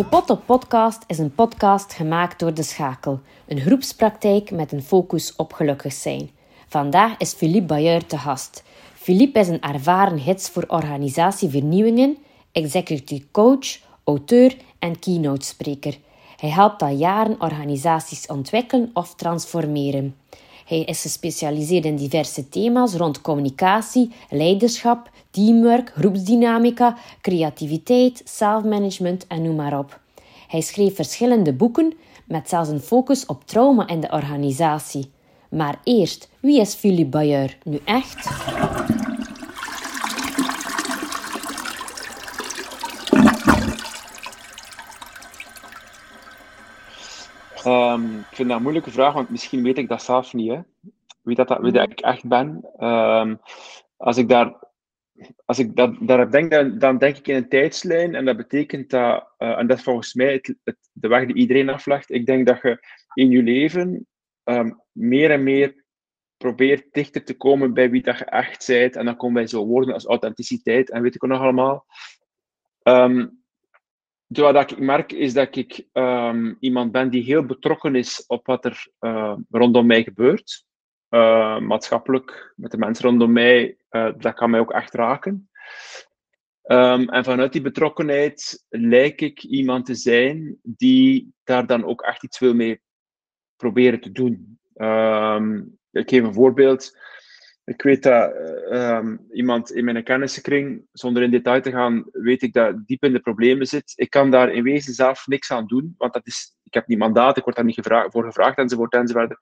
[0.00, 4.82] De Pot op Podcast is een podcast gemaakt door De Schakel, een groepspraktijk met een
[4.82, 6.30] focus op gelukkig zijn.
[6.68, 8.62] Vandaag is Philippe Bayeur te gast.
[8.94, 12.16] Philippe is een ervaren hits voor organisatievernieuwingen,
[12.52, 15.98] executive coach, auteur en keynote spreker.
[16.36, 20.16] Hij helpt al jaren organisaties ontwikkelen of transformeren.
[20.70, 29.54] Hij is gespecialiseerd in diverse thema's rond communicatie, leiderschap, teamwork, groepsdynamica, creativiteit, zelfmanagement en noem
[29.54, 30.00] maar op.
[30.48, 31.92] Hij schreef verschillende boeken
[32.24, 35.10] met zelfs een focus op trauma in de organisatie.
[35.48, 38.28] Maar eerst, wie is Philippe Bayeur nu echt?
[47.66, 50.50] Um, ik vind dat een moeilijke vraag, want misschien weet ik dat zelf niet.
[50.50, 50.60] Hè.
[51.22, 52.64] Wie, dat, wie dat ik echt ben.
[52.78, 53.40] Um,
[53.96, 54.68] als ik daar
[55.44, 58.14] als ik dat, daarop denk, dan, dan, denk ik in een tijdslijn.
[58.14, 61.34] En dat betekent dat, uh, en dat is volgens mij het, het, de weg die
[61.34, 62.10] iedereen aflegt.
[62.10, 64.06] Ik denk dat je in je leven
[64.44, 65.84] um, meer en meer
[66.36, 68.96] probeert dichter te komen bij wie dat je echt bent.
[68.96, 71.86] En dan komen wij zo woorden als authenticiteit en weet ik ook nog allemaal.
[72.82, 73.39] Um,
[74.38, 78.64] wat ik merk is dat ik um, iemand ben die heel betrokken is op wat
[78.64, 80.64] er uh, rondom mij gebeurt.
[81.10, 85.50] Uh, maatschappelijk, met de mensen rondom mij, uh, dat kan mij ook echt raken.
[86.62, 92.24] Um, en vanuit die betrokkenheid lijk ik iemand te zijn die daar dan ook echt
[92.24, 92.80] iets wil mee
[93.56, 94.58] proberen te doen.
[94.74, 96.98] Um, ik geef een voorbeeld.
[97.64, 98.34] Ik weet dat
[98.72, 103.12] um, iemand in mijn kennissenkring, zonder in detail te gaan, weet ik dat diep in
[103.12, 103.92] de problemen zit.
[103.96, 106.98] Ik kan daar in wezen zelf niks aan doen, want dat is, ik heb niet
[106.98, 109.36] mandaat, ik word daar niet gevraagd, voor gevraagd enzovoort enzovoort.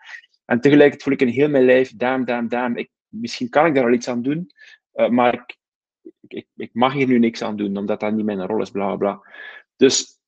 [0.45, 2.77] En tegelijkertijd voel ik in heel mijn lijf, damn, damn, damn.
[2.77, 4.51] Ik, misschien kan ik daar al iets aan doen,
[4.95, 5.57] uh, maar ik,
[6.29, 8.97] ik, ik, mag hier nu niks aan doen, omdat dat niet mijn rol is, bla
[8.97, 9.21] bla.
[9.77, 10.19] Dus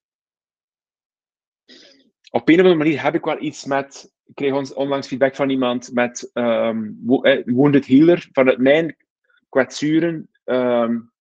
[2.31, 5.51] op een of andere manier heb ik wel iets met ik kreeg onlangs feedback van
[5.51, 6.99] iemand met um,
[7.45, 8.29] Wounded Healer.
[8.33, 8.97] Vanuit mijn
[9.49, 11.13] kwetsuren um,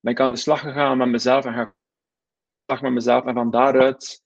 [0.00, 1.74] ben ik aan de slag gegaan met mezelf en ga
[2.64, 3.24] slag met mezelf.
[3.24, 4.22] En van daaruit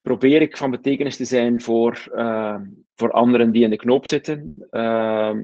[0.00, 2.60] probeer ik van betekenis te zijn voor, uh,
[2.94, 4.66] voor anderen die in de knoop zitten.
[4.70, 5.38] Uh,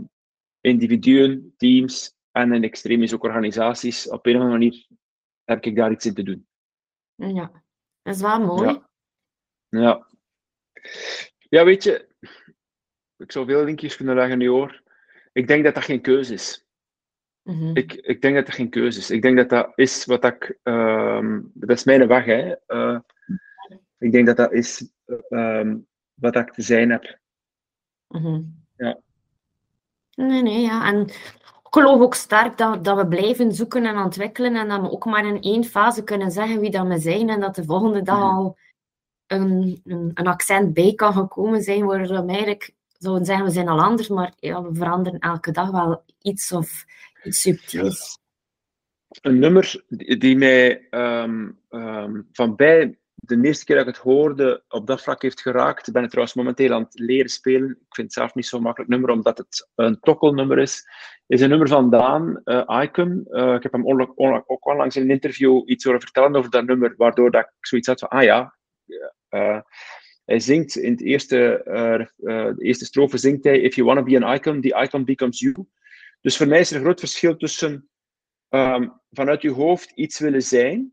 [0.60, 4.08] individuen, teams en in extremis ook organisaties.
[4.08, 4.86] Op een of andere manier
[5.44, 6.46] heb ik daar iets in te doen.
[7.14, 7.62] Ja,
[8.02, 8.68] dat is wel mooi.
[8.68, 8.88] Ja.
[9.68, 10.14] ja.
[11.48, 12.08] Ja, weet je,
[13.16, 14.82] ik zou veel linkjes kunnen leggen nu hoor.
[15.32, 16.66] Ik denk dat dat geen keuze is.
[17.42, 17.76] Mm -hmm.
[17.76, 19.10] ik, ik denk dat dat geen keuze is.
[19.10, 20.58] Ik denk dat dat is wat ik.
[20.62, 22.54] Um, dat is mijn weg, hè.
[22.68, 22.98] Uh,
[23.98, 24.92] ik denk dat dat is
[25.28, 27.18] um, wat ik te zijn heb.
[28.08, 28.64] Mm -hmm.
[28.76, 28.98] Ja.
[30.14, 30.86] Nee, nee, ja.
[30.86, 34.90] En ik geloof ook sterk dat, dat we blijven zoeken en ontwikkelen en dat we
[34.90, 38.02] ook maar in één fase kunnen zeggen wie dat we zijn en dat de volgende
[38.02, 38.36] dag mm -hmm.
[38.36, 38.58] al
[39.26, 43.80] een, een, accent bij kan gekomen zijn, waardoor we eigenlijk zouden zeggen, we zijn al
[43.80, 46.84] anders, maar ja, we veranderen elke dag wel iets of
[47.24, 48.18] iets subtiels.
[49.20, 49.84] Een nummer
[50.18, 51.58] die mij um,
[52.32, 56.02] van bij de eerste keer dat ik het hoorde op dat vlak heeft geraakt, ben
[56.02, 57.70] ik trouwens momenteel aan het leren spelen.
[57.70, 60.88] Ik vind het zelf niet zo'n makkelijk nummer, omdat het een tokkelnummer is.
[61.26, 63.26] is een nummer van Daan, uh, Icon.
[63.30, 66.94] Uh, ik heb hem ook onlangs in een interview iets horen vertellen over dat nummer,
[66.96, 68.56] waardoor dat ik zoiets had van, ah ja,
[69.30, 69.60] uh,
[70.24, 73.98] hij zingt in het eerste, uh, uh, de eerste strofe zingt hij If you want
[73.98, 75.66] to be an icon, the icon becomes you.
[76.20, 77.88] Dus voor mij is er een groot verschil tussen
[78.48, 80.92] um, vanuit je hoofd iets willen zijn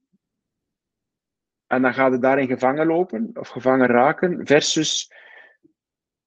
[1.68, 5.12] en dan gaat het daarin gevangen lopen of gevangen raken versus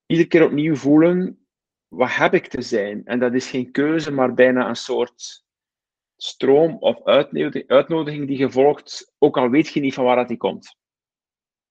[0.07, 1.47] iedere keer opnieuw voelen
[1.89, 3.05] wat heb ik te zijn.
[3.05, 5.45] En dat is geen keuze, maar bijna een soort
[6.17, 10.29] stroom of uitnodiging, uitnodiging die je volgt, ook al weet je niet van waar dat
[10.29, 10.77] die komt.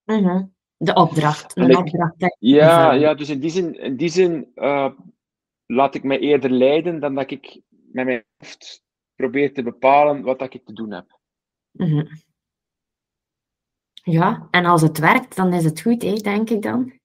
[0.05, 0.53] Mm -hmm.
[0.77, 1.57] De opdracht.
[1.57, 4.91] Een opdracht ja, ja, dus in die zin, in die zin uh,
[5.65, 8.83] laat ik mij eerder leiden dan dat ik met mijn hoofd
[9.15, 11.19] probeer te bepalen wat dat ik te doen heb.
[11.71, 12.07] Mm -hmm.
[14.03, 16.99] Ja, en als het werkt, dan is het goed, hè, denk ik dan.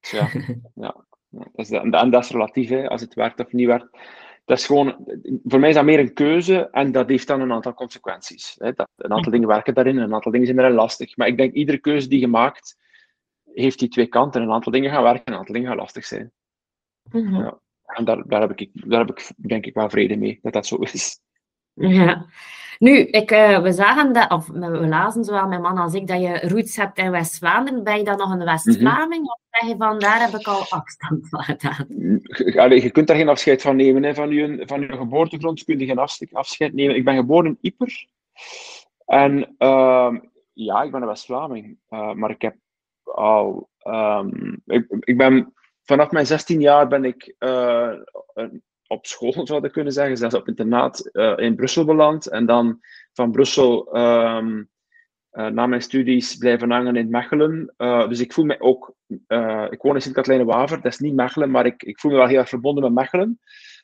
[0.00, 0.30] Ja,
[0.74, 1.04] ja.
[1.28, 3.98] Dat is, en dat is relatief, hè, als het werkt of niet werkt
[4.46, 4.96] dat is gewoon,
[5.44, 8.54] voor mij is dat meer een keuze en dat heeft dan een aantal consequenties.
[8.58, 8.72] Hè.
[8.72, 11.16] Dat, een aantal dingen werken daarin en een aantal dingen zijn er lastig.
[11.16, 12.76] Maar ik denk, iedere keuze die je maakt,
[13.54, 14.42] heeft die twee kanten.
[14.42, 16.32] Een aantal dingen gaan werken en een aantal dingen gaan lastig zijn.
[17.12, 17.42] Mm -hmm.
[17.42, 17.60] ja.
[17.86, 20.66] En daar, daar, heb ik, daar heb ik denk ik wel vrede mee, dat dat
[20.66, 21.20] zo is.
[21.76, 22.26] Ja.
[22.78, 26.20] Nu, ik, uh, we zagen dat, of we lazen zowel mijn man als ik, dat
[26.20, 27.84] je roots hebt in West-Vlaanderen.
[27.84, 29.22] Ben je dan nog een West-Vlaming?
[29.22, 29.30] Mm -hmm.
[29.30, 31.86] Of zeg je van, daar heb ik al afstand van gedaan?
[32.64, 34.02] Allee, je kunt daar geen afscheid van nemen.
[34.02, 34.14] Hè.
[34.14, 35.98] Van, je, van je geboortegrond kun je geen
[36.32, 36.96] afscheid nemen.
[36.96, 38.06] Ik ben geboren in Yper.
[39.06, 40.18] En ehm,
[40.52, 42.56] ja, ik ben een West-Vlaming, maar ik heb
[43.04, 47.34] al, ehm, ik, ik ben vanaf mijn 16 jaar ben ik
[48.88, 52.26] op school, zou ik kunnen zeggen, zelfs op internaat in Brussel beland.
[52.26, 52.80] En dan
[53.12, 54.68] van Brussel um,
[55.32, 57.74] uh, na mijn studies blijven hangen in Mechelen.
[57.78, 58.94] Uh, dus ik voel me ook,
[59.70, 62.38] ik woon in Sint-Katlijne-Waver, dat is niet Mechelen, maar ik, ik voel me wel heel
[62.38, 63.40] erg verbonden met Mechelen.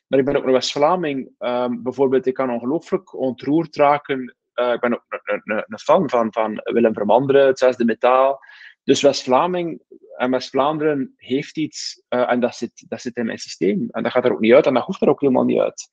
[0.07, 1.29] Maar ik ben ook een West-Vlaming.
[1.39, 4.35] Um, bijvoorbeeld, ik kan ongelooflijk ontroerd raken.
[4.53, 8.39] ik ben ook een, een, een, fan van, van Willem Vermanderen, het zesde metaal.
[8.83, 9.81] Dus West-Vlaming
[10.17, 13.87] en West-Vlaanderen heeft iets, en dat zit, dat zit in mijn systeem.
[13.91, 15.89] En dat gaat er ook niet uit, en dat hoeft er ook helemaal niet uit.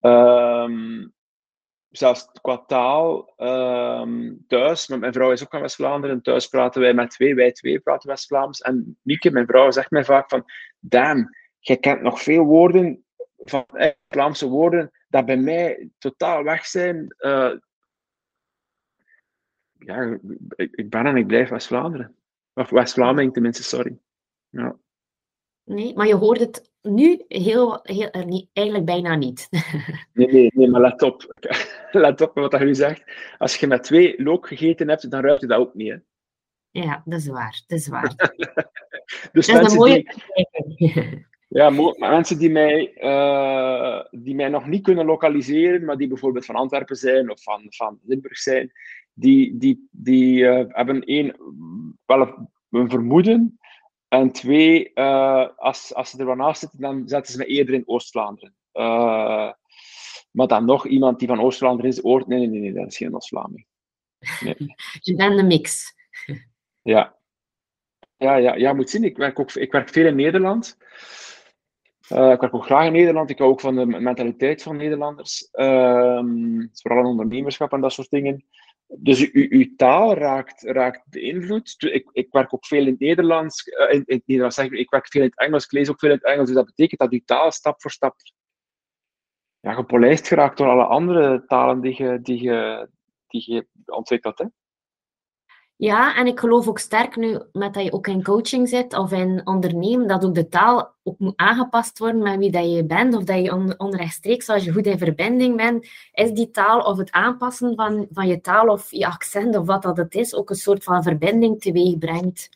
[0.00, 1.12] Um,
[1.88, 6.94] zelfs qua taal um, thuis, met mijn vrouw is ook van West-Vlaanderen, thuis praten wij
[6.94, 8.60] met twee, wij twee praten West-Vlaams.
[8.60, 10.44] En Mieke, mijn vrouw, zegt mij vaak van,
[10.78, 13.04] damn, jij kent nog veel woorden,
[13.36, 13.66] van
[14.08, 17.14] Vlaamse woorden, dat bij mij totaal weg zijn.
[17.18, 17.52] Uh,
[19.84, 20.18] ja,
[20.56, 22.16] ik, ik ben en ik blijf West-Vlaanderen.
[22.54, 23.98] Of West-Vlaming tenminste, sorry.
[24.48, 24.76] Ja.
[25.64, 29.48] Nee, maar je hoort het nu heel, heel eh, eigenlijk bijna niet.
[30.12, 31.34] nee, nee, nee, maar let op.
[31.90, 33.02] let op wat je nu zegt.
[33.38, 35.90] Als je met twee look gegeten hebt, dan ruikt je dat ook niet.
[35.90, 35.96] Hè?
[36.70, 37.62] Ja, dat is waar.
[37.66, 38.14] Dat is waar.
[39.32, 40.06] dus dat mensen is
[40.76, 46.44] die, ja, mensen die mij, uh, die mij nog niet kunnen lokaliseren, maar die bijvoorbeeld
[46.44, 48.72] van Antwerpen zijn of van, van Limburg zijn,
[49.12, 51.36] die, die, die uh, hebben één,
[52.06, 53.58] wel een vermoeden
[54.08, 57.74] en twee, uh, als, als ze er wel naast zitten, dan zetten ze me eerder
[57.74, 58.54] in Oost-Vlaanderen.
[58.72, 59.52] Uh,
[60.30, 62.96] maar dan nog iemand die van Oost-Vlaanderen is, oort, nee, nee, nee, nee, dat is
[62.96, 63.66] geen Oost-Vlaming.
[64.40, 64.54] Nee.
[65.00, 65.94] Je bent de mix.
[66.82, 67.16] Ja.
[68.16, 70.76] Ja, ja, ja, moet zien, ik werk, ook, ik werk veel in Nederland.
[72.12, 73.30] Uh, ik werk ook graag in Nederland.
[73.30, 75.48] Ik hou ook van de mentaliteit van Nederlanders.
[75.52, 76.22] Uh,
[76.72, 78.44] vooral in ondernemerschap en dat soort dingen.
[78.98, 81.76] Dus uw, taal raakt, raakt beïnvloed.
[81.78, 83.66] Ik, ik werk ook veel in het Nederlands.
[83.66, 85.98] Uh, in, in Nederlands zeg ik, ik werk veel in het Engels, ik lees ook
[85.98, 86.46] veel in het Engels.
[86.46, 88.14] Dus dat betekent dat uw taal stap voor stap
[89.60, 92.88] ja, gepolijst geraakt door alle andere talen die je, die je,
[93.26, 94.38] die je ontwikkelt.
[94.38, 94.44] Hè?
[95.76, 99.12] Ja, en ik geloof ook sterk nu, met dat je ook in coaching zit of
[99.12, 103.14] in ondernemen, dat ook de taal ook moet aangepast worden met wie dat je bent,
[103.14, 106.98] of dat je on onrechtstreeks, als je goed in verbinding bent, is die taal of
[106.98, 110.50] het aanpassen van, van je taal of je accent of wat dat het is, ook
[110.50, 112.48] een soort van verbinding teweeg brengt.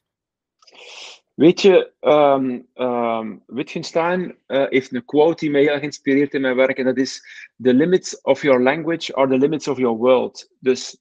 [1.35, 6.79] Weet je, um, Wittgenstein uh, heeft een quote die mij heel erg in mijn werk,
[6.79, 7.23] en dat is:
[7.63, 10.51] The limits of your language are the limits of your world.
[10.59, 10.99] Dus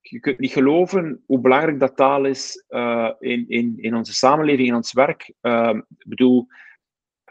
[0.00, 4.68] je kunt niet geloven hoe belangrijk dat taal is uh, in, in, in onze samenleving,
[4.68, 5.32] in ons werk.
[5.40, 6.46] Um, ik bedoel,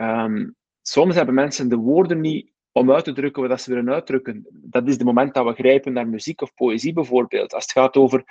[0.02, 4.48] um, soms hebben mensen de woorden niet om uit te drukken wat ze willen uitdrukken.
[4.52, 7.54] Dat is het moment dat we grijpen naar muziek of poëzie bijvoorbeeld.
[7.54, 8.24] Als het gaat over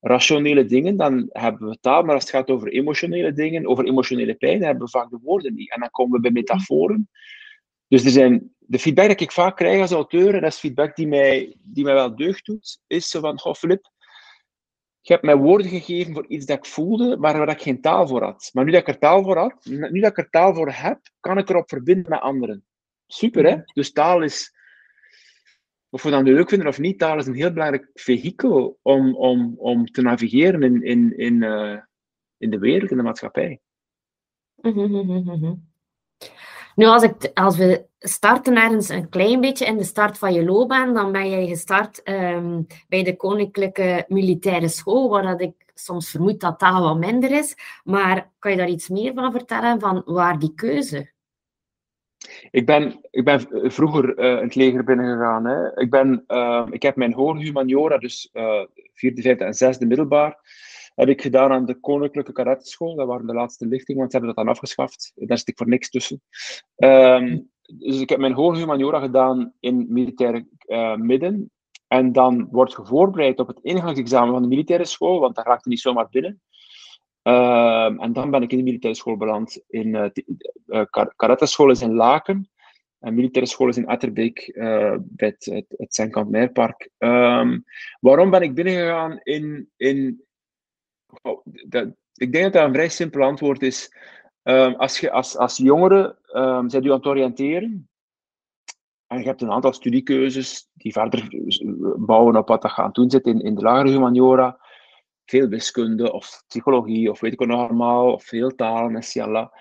[0.00, 4.34] rationele dingen, dan hebben we taal, maar als het gaat over emotionele dingen, over emotionele
[4.34, 5.72] pijn, hebben we vaak de woorden niet.
[5.72, 7.08] En dan komen we bij metaforen.
[7.88, 10.96] Dus er zijn, de feedback dat ik vaak krijg als auteur, en dat is feedback
[10.96, 13.90] die mij, die mij wel deugd doet, is zo van, goh Filip,
[15.00, 18.08] je hebt mij woorden gegeven voor iets dat ik voelde, maar waar ik geen taal
[18.08, 18.50] voor had.
[18.52, 21.00] Maar nu dat ik er taal voor had, nu dat ik er taal voor heb,
[21.20, 22.64] kan ik erop verbinden met anderen.
[23.06, 23.56] Super, hè?
[23.72, 24.54] Dus taal is,
[25.88, 29.16] of we dat nu leuk vinden of niet, taal is een heel belangrijk vehikel om,
[29.16, 31.80] om, om te navigeren in, in, in, uh,
[32.36, 33.60] in de wereld, in de maatschappij.
[36.80, 40.44] Nu, als, ik, als we starten ergens een klein beetje in de start van je
[40.44, 46.10] loopbaan, dan ben jij gestart um, bij de Koninklijke Militaire School, waar dat ik soms
[46.10, 47.56] vermoed dat taal wat minder is.
[47.84, 51.10] Maar kan je daar iets meer van vertellen, van waar die keuze?
[52.50, 55.44] Ik ben, ik ben vroeger in het leger binnengegaan.
[55.44, 55.80] Hè.
[55.80, 60.38] Ik, ben, uh, ik heb mijn hoge humaniora, dus uh, vierde, vijfde en zesde middelbaar,
[61.00, 62.94] heb ik gedaan aan de Koninklijke Kadetteschool.
[62.94, 65.12] Dat waren de laatste lichtingen, want ze hebben dat dan afgeschaft.
[65.14, 66.22] Daar zit ik voor niks tussen.
[66.76, 71.50] Um, dus ik heb mijn hoge humaniora gedaan in militaire uh, midden.
[71.86, 75.68] En dan word je voorbereid op het ingangsexamen van de militaire school, want daar raakte
[75.68, 76.40] niet zomaar binnen.
[77.22, 79.62] Uh, en dan ben ik in de militaire school beland.
[79.68, 80.84] In uh,
[81.16, 82.50] uh, is in Laken.
[82.98, 86.88] En militaire school is in Etterbeek, bij het, het, het.
[86.98, 87.64] Um,
[88.00, 90.24] waarom ben ik binnengegaan in, in
[91.22, 93.94] Oh, dat, ik denk dat dat een vrij simpel antwoord is.
[94.42, 97.88] Um, als je als, als jongere um, bent je aan het oriënteren
[99.06, 101.28] en je hebt een aantal studiekeuzes die verder
[101.96, 104.60] bouwen op wat dat gaan doen zit in, in de lagere humaniora,
[105.24, 109.52] veel wiskunde of psychologie of weet ik wat nog allemaal, of veel talen en siala.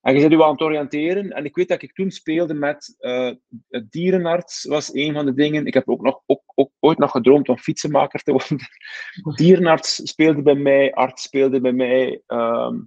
[0.00, 1.30] En je bent je aan het oriënteren.
[1.30, 3.30] En ik weet dat ik toen speelde met uh,
[3.88, 5.66] dierenarts, was een van de dingen.
[5.66, 6.22] Ik heb ook nog
[6.82, 8.58] ooit nog gedroomd om fietsenmaker te worden.
[9.36, 12.22] Dierenarts speelde bij mij, arts speelde bij mij.
[12.26, 12.80] Ehm,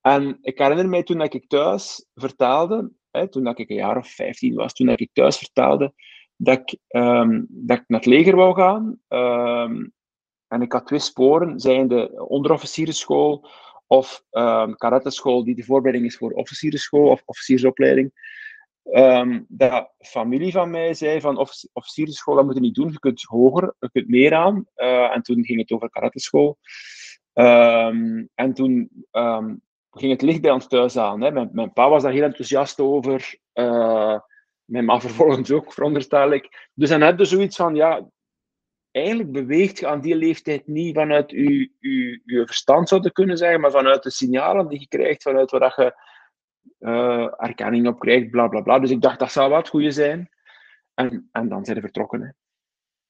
[0.00, 4.54] en ik herinner mij toen ik thuis vertaalde, hè, toen ik een jaar of 15
[4.54, 5.92] was, toen ik thuis vertaalde
[6.38, 9.00] dat ik, um, dat ik naar het leger wou gaan.
[9.08, 9.92] Um,
[10.48, 13.48] en ik had twee sporen, zijn de onderofficierenschool
[13.86, 18.12] of um, karateschool, die de voorbereiding is voor officierenschool of officiersopleiding.
[18.90, 23.22] Um, de familie van mij zei van officierenschool, dat moet je niet doen, je kunt
[23.22, 24.66] hoger, je kunt meer aan.
[24.76, 26.58] Uh, en toen ging het over karateschool.
[27.34, 31.20] Um, en toen um, ging het licht bij ons thuis aan.
[31.20, 31.30] Hè.
[31.30, 33.38] Mijn, pa was daar heel enthousiast over.
[33.54, 34.18] Uh,
[34.64, 36.70] mijn ma vervolgens ook, veronderstel ik.
[36.74, 38.08] Dus dan heb je zoiets van, ja,
[38.90, 43.36] eigenlijk beweegt je aan die leeftijd niet vanuit je, je, je verstand, zou je kunnen
[43.36, 45.94] zeggen, maar vanuit de signalen die je krijgt, vanuit waar je
[46.80, 48.78] uh, erkenning op krijgt, bla bla bla.
[48.78, 50.28] Dus ik dacht, dat zou wat goede zijn.
[50.94, 52.20] En, en dan zijn ze vertrokken.
[52.20, 52.26] Hè.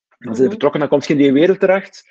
[0.09, 0.51] Dan zijn ze mhm.
[0.51, 2.09] vertrokken, dan komt je in die wereld terecht.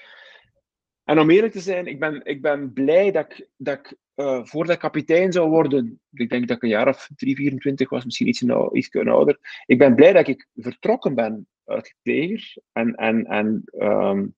[1.04, 4.44] En om eerlijk te zijn, ik ben, ik ben blij dat ik, dat ik uh,
[4.44, 8.06] voordat ik kapitein zou worden, ik denk dat ik een jaar of 3, 24 was,
[8.06, 12.56] misschien iets, iets ouder, ik ben blij dat ik vertrokken ben uit het leger.
[12.72, 14.36] En, en, en, um,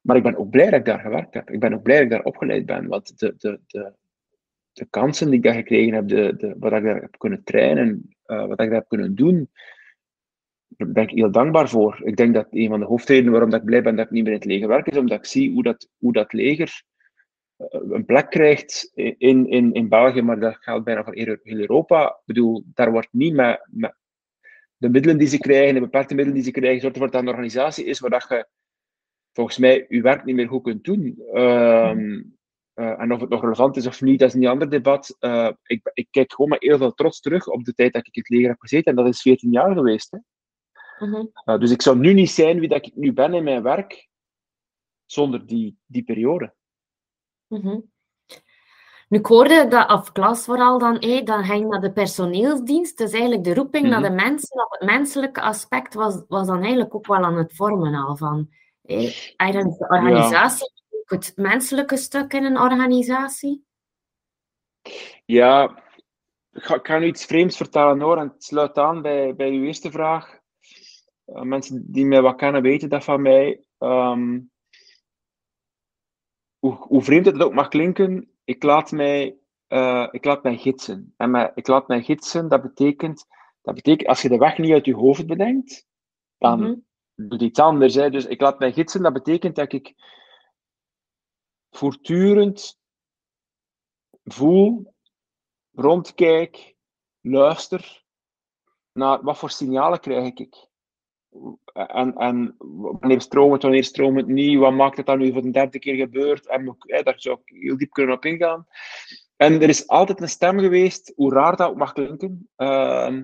[0.00, 1.50] maar ik ben ook blij dat ik daar gewerkt heb.
[1.50, 2.86] Ik ben ook blij dat ik daar opgeleid ben.
[2.86, 3.92] Want de, de, de,
[4.72, 8.16] de kansen die ik daar gekregen heb, de, de, wat ik daar heb kunnen trainen,
[8.26, 9.50] uh, wat ik daar heb kunnen doen,
[10.68, 12.00] daar ben ik heel dankbaar voor.
[12.04, 14.22] Ik denk dat een van de hoofdredenen waarom dat ik blij ben dat ik niet
[14.22, 16.82] meer in het leger werk, is omdat ik zie hoe dat, hoe dat leger
[17.58, 22.06] uh, een plek krijgt in, in, in België, maar dat geldt bijna voor heel Europa.
[22.06, 23.94] Ik bedoel, daar wordt niet met, met
[24.76, 27.28] de middelen die ze krijgen, de beperkte middelen die ze krijgen, zorgt ervoor dat een
[27.28, 28.46] organisatie is waar dat je
[29.32, 31.22] volgens mij je werk niet meer goed kunt doen.
[31.32, 31.96] Uh,
[32.74, 35.16] uh, en of het nog relevant is of niet, dat is een ander debat.
[35.20, 38.14] Uh, ik, ik, kijk gewoon met heel veel trots terug op de tijd dat ik
[38.14, 38.90] in het leger heb gezeten.
[38.90, 40.10] En dat is 14 jaar geweest.
[40.10, 40.18] Hè.
[41.06, 41.58] Mm -hmm.
[41.60, 44.08] dus ik zou nu niet zijn wie dat ik nu ben in mijn werk
[45.06, 46.54] zonder die, die periode.
[47.46, 47.90] Mm -hmm.
[49.08, 52.98] Nu, ik hoorde dat, of klas vooral dan, hey, dan ging naar de personeelsdienst.
[52.98, 54.00] Dus eigenlijk de roeping mm -hmm.
[54.00, 57.94] naar de mensen, het menselijke aspect, was, was dan eigenlijk ook wel aan het vormen
[57.94, 58.48] al van.
[58.82, 60.72] Hey, de organisatie,
[61.10, 61.16] ja.
[61.16, 63.64] het menselijke stuk in een organisatie?
[65.24, 65.82] Ja,
[66.52, 69.50] ik ga, ik ga nu iets vreemds vertellen hoor, en het sluit aan bij, bij
[69.50, 70.38] uw eerste vraag.
[71.26, 73.64] Uh, mensen die mij wat kennen weten dat van mij.
[73.78, 74.50] Um,
[76.58, 79.38] hoe, hoe vreemd het ook mag klinken, ik laat mij,
[79.68, 81.14] uh, ik laat mij gidsen.
[81.16, 83.26] En mij, ik laat mij gidsen, dat betekent,
[83.62, 85.86] dat betekent, als je de weg niet uit je hoofd bedenkt,
[86.38, 87.28] dan mm -hmm.
[87.28, 87.94] doe je iets anders.
[87.94, 88.10] Hè.
[88.10, 89.94] Dus ik laat mij gidsen, dat betekent dat ik
[91.70, 92.80] voortdurend
[94.24, 94.94] voel,
[95.72, 96.74] rondkijk,
[97.20, 98.04] luister
[98.92, 100.68] naar wat voor signalen krijg ik.
[101.72, 104.58] En, en wanneer stroomt het, wanneer stroomt het niet?
[104.58, 106.46] Wat maakt het dan nu voor de derde keer gebeurd?
[106.46, 108.66] En daar zou ik heel diep kunnen op ingaan.
[109.36, 112.48] En er is altijd een stem geweest, hoe raar dat ook mag klinken.
[112.56, 113.16] Uh,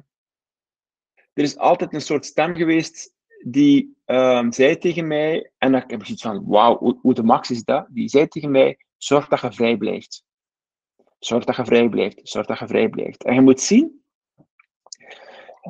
[1.32, 3.14] er is altijd een soort stem geweest
[3.44, 7.64] die uh, zei tegen mij, en ik heb zoiets van, wauw, hoe, de max is
[7.64, 7.86] dat?
[7.90, 10.24] Die zei tegen mij, zorg dat je vrij blijft.
[11.18, 12.20] Zorg dat je vrij blijft.
[12.22, 13.24] Zorg dat je vrij blijft.
[13.24, 14.02] En je moet zien,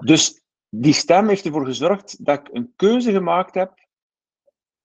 [0.01, 3.87] dus die stem heeft ervoor gezorgd dat ik een keuze gemaakt heb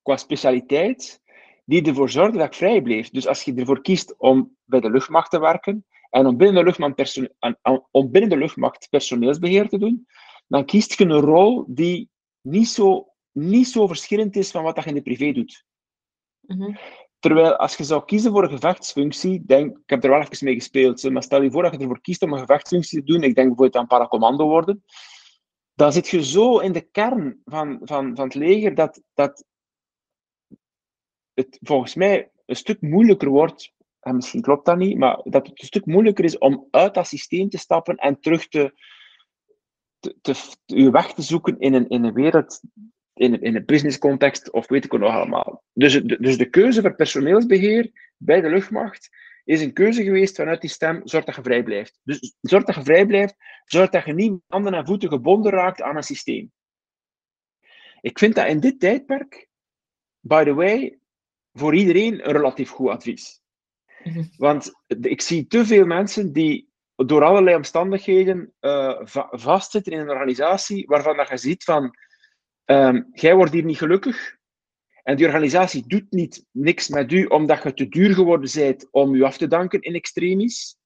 [0.02, 1.22] qua specialiteit,
[1.66, 3.10] die ervoor zorgde dat ik vrij bleef.
[3.10, 6.64] Dus als je ervoor kiest om bij de luchtmacht te werken en om binnen de
[6.64, 7.30] luchtmacht,
[7.92, 10.08] om binnen de luchtmacht personeelsbeheer te doen,
[10.48, 12.10] dan kiest je een rol die
[12.42, 15.66] niet zo, niet zo verschillend is van wat je in de privé doet.
[16.40, 16.78] Mm
[17.22, 20.54] Terwijl als je zou kiezen voor een gevechtsfunctie, denk, ik heb er wel even mee
[20.54, 23.36] gespeeld, maar stel je voor dat je ervoor kiest om een gevechtsfunctie te doen, ik
[23.36, 24.84] denk bijvoorbeeld aan paracommando worden,
[25.74, 29.46] dan zit je zo in de kern van, van, van het leger dat, dat
[31.34, 35.60] het volgens mij een stuk moeilijker wordt, en misschien klopt dat niet, maar dat het
[35.62, 38.74] een stuk moeilijker is om uit dat systeem te stappen en terug te,
[40.02, 40.34] te, te,
[40.66, 42.62] je weg te zoeken in een, in een wereld,
[43.14, 45.64] in een, in een business context, of weet ik het nog allemaal.
[45.74, 49.10] Dus, dus de keuze voor personeelsbeheer bij de luchtmacht
[49.44, 52.00] is een keuze geweest vanuit die stem, zorg dat je vrij blijft.
[52.04, 55.82] Dus zorg dat je vrij blijft, zorg dat je niet handen en voeten gebonden raakt
[55.82, 56.52] aan een systeem.
[58.02, 59.50] Ik vind dat in dit tijdperk,
[60.20, 61.00] by the way,
[61.54, 63.42] voor iedereen een relatief goed advies.
[64.04, 64.24] Mhm.
[64.38, 66.71] Want ik zie te veel mensen die
[67.06, 69.00] door allerlei omstandigheden uh,
[69.32, 71.96] vastzitten in een organisatie waarvan dat je ziet van,
[72.66, 74.40] um, jij wordt hier niet gelukkig,
[75.04, 79.14] en die organisatie doet niet niks met u omdat je te duur geworden bent om
[79.14, 80.78] u af te danken in extremis.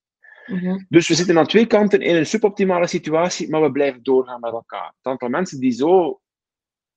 [0.45, 0.83] Mhm.
[0.89, 4.51] Dus we zitten aan twee kanten in een suboptimale situatie, maar we blijven doorgaan met
[4.51, 4.93] elkaar.
[4.97, 6.19] Het aantal mensen die zo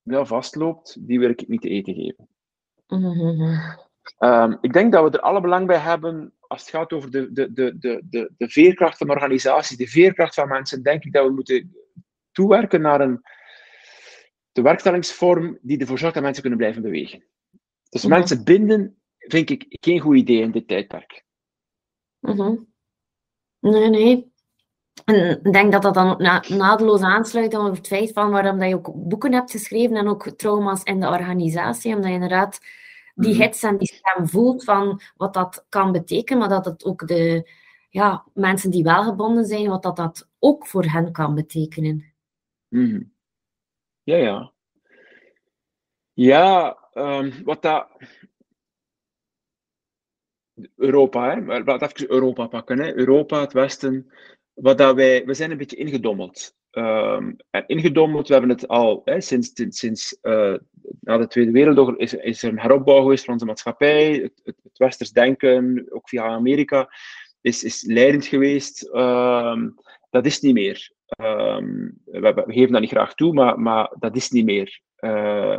[0.03, 2.29] ja, vastloopt, die wil ik niet te eten geven.
[2.87, 3.59] Mhm.
[4.19, 7.33] Ehm, ik denk dat we er alle belang bij hebben, als het gaat over de,
[7.33, 11.27] de, de, de, de, de veerkracht van organisaties, de veerkracht van mensen, denk ik dat
[11.27, 11.77] we moeten
[12.33, 13.23] toewerken naar een
[14.53, 17.25] de werkstellingsvorm die ervoor zorgt dat mensen kunnen blijven bewegen.
[17.89, 18.13] Dus Mhm.
[18.13, 21.25] mensen binden, vind ik geen goed idee in dit tijdperk.
[22.21, 22.57] Mhm.
[23.61, 24.33] Nee, nee.
[25.05, 28.59] En ik denk dat dat dan ook na naadloos aansluit op het feit van waarom
[28.59, 32.61] dat je ook boeken hebt geschreven en ook trauma's in de organisatie, omdat je inderdaad
[33.19, 33.43] die Mhm.
[33.43, 37.51] hits en die stem voelt van wat dat kan betekenen, maar dat het ook de
[37.91, 42.15] ja, mensen die wel gebonden zijn, wat dat, dat ook voor hen kan betekenen.
[42.69, 43.03] Mhm.
[44.03, 44.53] Ja, ja.
[46.13, 47.89] Ja, ehm, wat dat.
[50.77, 51.41] Europa, hè.
[51.41, 52.79] Maar Laat even Europa pakken.
[52.79, 52.95] Hè.
[52.97, 54.13] Europa, het Westen.
[54.55, 56.57] Wat dat wij, we zijn een beetje ingedommeld.
[56.71, 60.55] Ehm, en ingedommeld, we hebben het al hè, sinds, sinds, eh,
[61.01, 64.13] na de Tweede Wereldoorlog is, is er een heropbouw geweest van onze maatschappij.
[64.13, 66.89] Het, het, westers denken, ook via Amerika,
[67.41, 68.83] is, is leidend geweest.
[68.83, 69.71] Ehm,
[70.11, 70.93] dat is niet meer.
[71.07, 74.81] Ehm, we, we geven dat niet graag toe, maar, maar dat is niet meer.
[74.97, 75.59] Eh,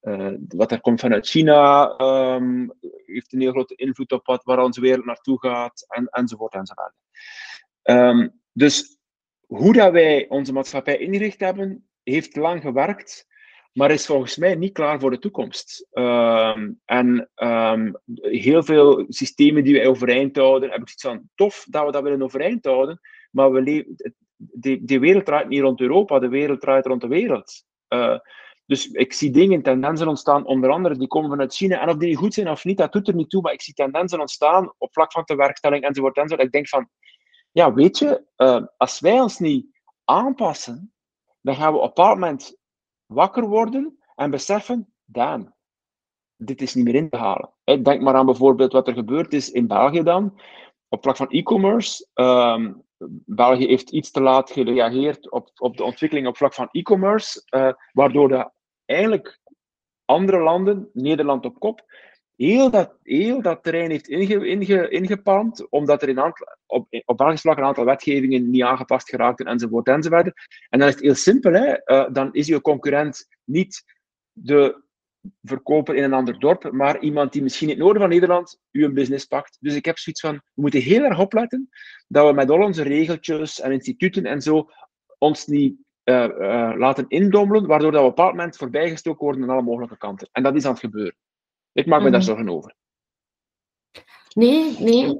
[0.00, 1.86] eh, wat er komt vanuit China
[3.04, 6.94] heeft een heel grote invloed op wat, waar onze wereld naartoe gaat, en, enzovoort enzovoort.
[8.52, 8.97] Dus
[9.48, 13.26] hoe dat wij onze maatschappij ingericht hebben, heeft lang gewerkt,
[13.72, 15.86] maar is volgens mij niet klaar voor de toekomst.
[15.90, 21.66] Ehm, en ehm, heel veel systemen die wij overeind houden, heb ik zoiets van tof
[21.70, 23.00] dat we dat willen overeind houden,
[23.30, 23.96] maar we leven,
[24.36, 27.64] de, wereld draait niet rond Europa, de wereld draait rond de wereld.
[27.88, 28.18] Uh,
[28.66, 31.80] dus ik zie dingen, tendensen ontstaan, onder andere die komen vanuit China.
[31.80, 33.42] En of die goed zijn of niet, dat doet er niet toe.
[33.42, 36.16] Maar ik zie tendensen ontstaan op vlak van de werkstelling enzovoort.
[36.16, 36.46] enzovoort.
[36.46, 36.88] Ik denk van,
[37.50, 39.66] ja, weet je, uh, als wij ons niet
[40.04, 40.92] aanpassen,
[41.40, 42.58] dan gaan we op een moment
[43.06, 45.54] wakker worden en beseffen, damn,
[46.36, 47.52] dit is niet meer in te halen.
[47.64, 50.40] Denk maar aan bijvoorbeeld wat er gebeurd is in België dan,
[50.88, 52.08] op vlak van e-commerce.
[52.14, 52.86] Um,
[53.24, 57.72] België heeft iets te laat gereageerd op, op de ontwikkeling op vlak van e-commerce, uh,
[57.92, 58.50] waardoor de,
[58.84, 59.40] eigenlijk
[60.04, 61.82] andere landen, Nederland op kop,
[62.38, 67.20] heel dat, heel dat terrein heeft inge, inge, ingepalmd, omdat er in aantal, op, op
[67.20, 70.32] een aantal wetgevingen niet aangepast geraakten, enzovoort, enzovoort.
[70.68, 71.74] En dan is het heel simpel, hè?
[71.84, 73.84] Uh, dan is je concurrent niet
[74.32, 74.82] de
[75.42, 78.92] verkoper in een ander dorp, maar iemand die misschien in het noorden van Nederland uw
[78.92, 79.56] business pakt.
[79.60, 81.68] Dus ik heb zoiets van, we moeten heel erg opletten
[82.08, 84.70] dat we met al onze regeltjes en instituten en zo
[85.18, 89.42] ons niet uh, uh, laten indommelen, waardoor dat we op een bepaald moment voorbijgestoken worden
[89.42, 90.28] aan alle mogelijke kanten.
[90.32, 91.16] En dat is aan het gebeuren.
[91.72, 92.12] Ik maak me Mhm.
[92.12, 92.74] daar zorgen over.
[94.34, 95.18] Nee, nee, ik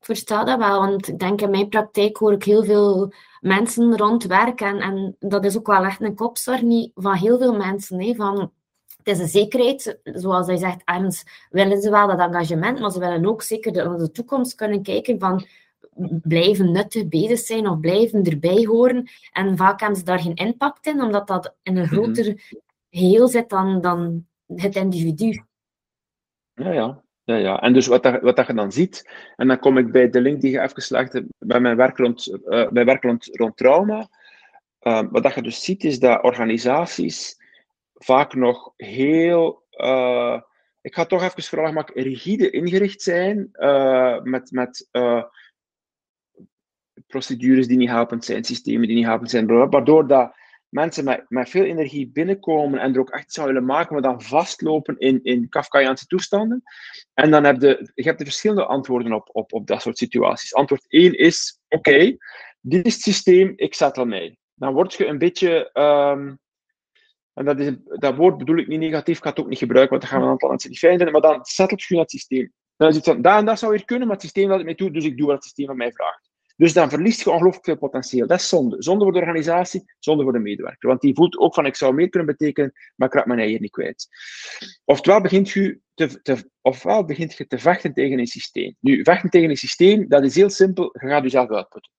[0.00, 0.80] versta dat wel.
[0.80, 4.60] Want ik denk in mijn praktijk hoor ik heel veel mensen rond werk.
[4.60, 6.60] En, en dat is ook wel echt een kopzorg
[6.94, 8.00] van heel veel mensen.
[8.02, 8.52] Hè, van,
[8.96, 12.98] het is een zekerheid, zoals hij zegt, ergens willen ze wel dat engagement, maar ze
[12.98, 15.46] willen ook zeker naar de toekomst kunnen kijken van
[16.22, 19.08] blijven nuttig bezig zijn of blijven erbij horen.
[19.32, 22.56] En vaak hebben ze daar geen impact in, omdat dat in een groter
[22.90, 25.44] geheel zit dan, dan het individu.
[26.56, 27.04] Ja, ja.
[27.24, 27.60] Ja, ja.
[27.60, 30.20] En dus wat, dat, wat dat je dan ziet, en dan kom ik bij de
[30.20, 34.08] link die je even geslaagd hebt bij mijn werk rond, uh, werk rond, rond trauma.
[34.80, 37.36] Uh, wat dat je dus ziet, is dat organisaties
[37.94, 40.40] vaak nog heel, uh,
[40.80, 44.88] ik ga toch even vragen, maar rigide ingericht zijn uh, met, met
[47.06, 50.34] procedures die niet helpend zijn, systemen die niet helpend zijn, waardoor dat
[50.76, 54.98] mensen met, met veel energie binnenkomen en er ook echt zouden maken, maar dan vastlopen
[54.98, 55.48] in, in
[56.06, 56.62] toestanden.
[57.14, 60.54] En dan heb je, je hebt de verschillende antwoorden op, op, op dat soort situaties.
[60.54, 62.16] Antwoord 1 is, oké,
[62.60, 64.36] dit is het systeem, ik settle mij.
[64.54, 66.38] Dan word je een beetje, um,
[67.32, 69.98] en dat, is, dat woord bedoel ik niet negatief, ik ga het ook niet gebruiken,
[69.98, 72.10] want dan gaan we een aantal mensen niet fijn vinden, maar dan settelt je het
[72.10, 72.52] systeem.
[72.76, 74.66] Dan is het van, dat en dat zou weer kunnen, maar het systeem laat het
[74.66, 76.25] mij toe, dus ik doe wat het systeem van mij vraagt.
[76.56, 78.26] Dus dan verliest je ongelooflijk veel potentieel.
[78.26, 78.82] Dat is zonde.
[78.82, 80.88] Zonde voor de organisatie, zonde voor de medewerker.
[80.88, 83.60] Want die voelt ook van, ik zou meer kunnen betekenen, maar ik raak mijn eigen
[83.60, 84.08] niet kwijt.
[84.84, 88.76] Oftewel begint je te, te, ofwel begint je te vechten tegen een systeem.
[88.80, 90.96] Nu, vechten tegen een systeem, dat is heel simpel.
[91.00, 91.92] Je gaat jezelf uitputten.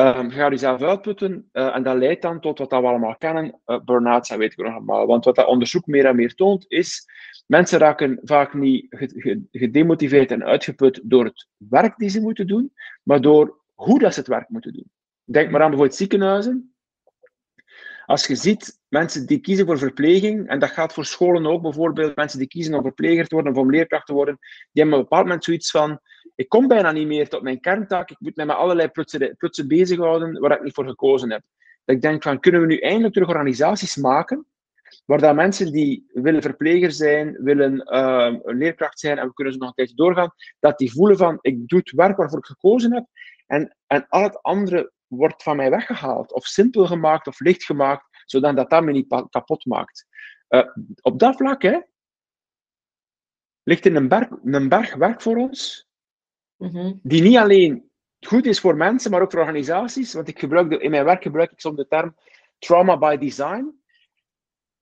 [0.00, 3.60] Um, je gaat jezelf uitputten uh, en dat leidt dan tot wat we allemaal kennen,
[3.66, 5.06] uh, dat weet ik nog allemaal.
[5.06, 7.06] Want wat dat onderzoek meer en meer toont, is
[7.46, 8.86] mensen raken vaak niet
[9.50, 14.18] gedemotiveerd en uitgeput door het werk die ze moeten doen, maar door hoe dat ze
[14.18, 14.90] het werk moeten doen.
[15.24, 16.74] Denk maar aan bijvoorbeeld ziekenhuizen.
[18.06, 22.16] Als je ziet mensen die kiezen voor verpleging, en dat gaat voor scholen ook bijvoorbeeld,
[22.16, 24.98] mensen die kiezen om verpleger te worden of om leerkracht te worden, die hebben op
[24.98, 26.00] een bepaald moment zoiets van,
[26.34, 28.88] ik kom bijna niet meer tot mijn kerntaak, ik moet mij met allerlei
[29.36, 31.42] prutsen bezighouden waar ik niet voor gekozen heb.
[31.84, 34.46] Dat ik denk van, kunnen we nu eindelijk terug organisaties maken
[35.04, 39.58] waar dat mensen die willen verpleger zijn, willen uh, leerkracht zijn en we kunnen ze
[39.58, 42.94] nog een tijdje doorgaan, dat die voelen van, ik doe het werk waarvoor ik gekozen
[42.94, 43.04] heb
[43.46, 48.07] en, en al het andere wordt van mij weggehaald of simpel gemaakt of licht gemaakt,
[48.30, 50.06] zodat dat, dat me niet kapot maakt.
[50.48, 50.66] Uh,
[51.00, 51.80] op dat vlak hè,
[53.62, 55.88] ligt er een berg, een berg werk voor ons,
[56.56, 57.00] mm-hmm.
[57.02, 57.90] die niet alleen
[58.26, 60.12] goed is voor mensen, maar ook voor organisaties.
[60.12, 62.16] Want ik gebruik de, in mijn werk gebruik ik soms de term
[62.58, 63.80] trauma by design.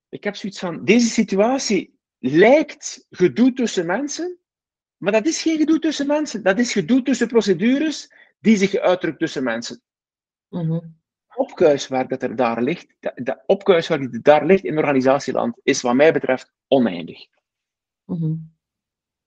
[0.09, 4.38] Ik heb zoiets van, deze situatie lijkt gedoe tussen mensen,
[4.96, 6.42] maar dat is geen gedoe tussen mensen.
[6.42, 9.82] Dat is gedoe tussen procedures die zich uitdrukt tussen mensen.
[10.48, 11.00] Mm-hmm.
[11.37, 15.94] Opkuiswerk dat er daar ligt, dat, dat opkuiswerk dat daar ligt in organisatieland, is wat
[15.94, 17.27] mij betreft oneindig.
[18.05, 18.55] Mm-hmm.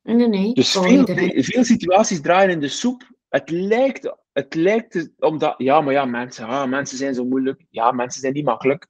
[0.01, 0.53] Nee, nee.
[0.53, 3.17] Dus veel, veel situaties draaien in de soep.
[3.29, 7.65] Het lijkt, het lijkt omdat, ja, maar ja, mensen, ah, mensen zijn zo moeilijk.
[7.69, 8.87] Ja, mensen zijn niet makkelijk.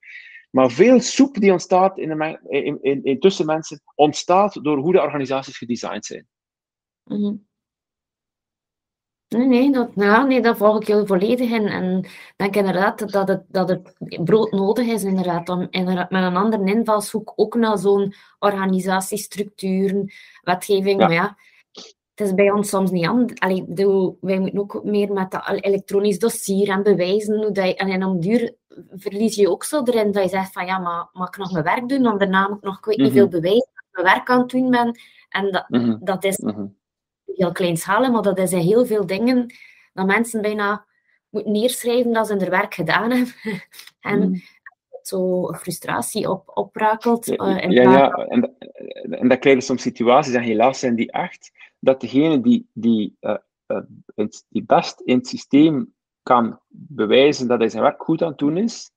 [0.49, 4.91] Maar veel soep die ontstaat in, de, in, in, in tussen mensen, ontstaat door hoe
[4.91, 6.27] de organisaties gedesigned zijn.
[7.03, 7.47] Mm
[9.29, 11.67] Nee, nee dat, ja, nee, dat volg ik heel volledig in.
[11.67, 16.23] En ik denk inderdaad dat het, dat het brood nodig is inderdaad, om inderdaad, met
[16.23, 20.11] een andere invalshoek ook naar zo'n organisatiestructuren,
[20.41, 20.99] wetgeving.
[20.99, 21.37] Maar ja,
[22.15, 23.39] het is bij ons soms niet anders.
[23.39, 27.37] Allee, de, wij moeten ook meer met dat elektronisch dossier en bewijzen.
[27.37, 28.55] Hoe dat je, en om duur
[28.91, 31.63] verlies je ook zo erin dat je zegt van ja, maar mag ik nog mijn
[31.63, 32.03] werk doen?
[32.03, 33.35] Want daarna moet ik nog ik weet niet veel mhm.
[33.35, 34.99] bewijzen dat ik mijn werk aan het doen ben.
[35.29, 35.97] En dat, mhm.
[35.99, 36.37] dat is...
[36.37, 36.65] Mhm
[37.35, 39.53] heel kleinschalig, maar dat is in heel veel dingen
[39.93, 40.85] dat mensen bijna
[41.29, 43.33] moeten neerschrijven dat ze hun werk gedaan hebben.
[43.99, 44.41] en mm.
[45.01, 47.27] zo frustratie op, oprakelt.
[47.27, 48.55] Uh, ja, ja, en,
[49.09, 53.37] en dat krijgen soms situaties, en helaas zijn die echt, dat degene die, die, uh,
[54.15, 58.37] uh, die best in het systeem kan bewijzen dat hij zijn werk goed aan het
[58.37, 58.91] doen is,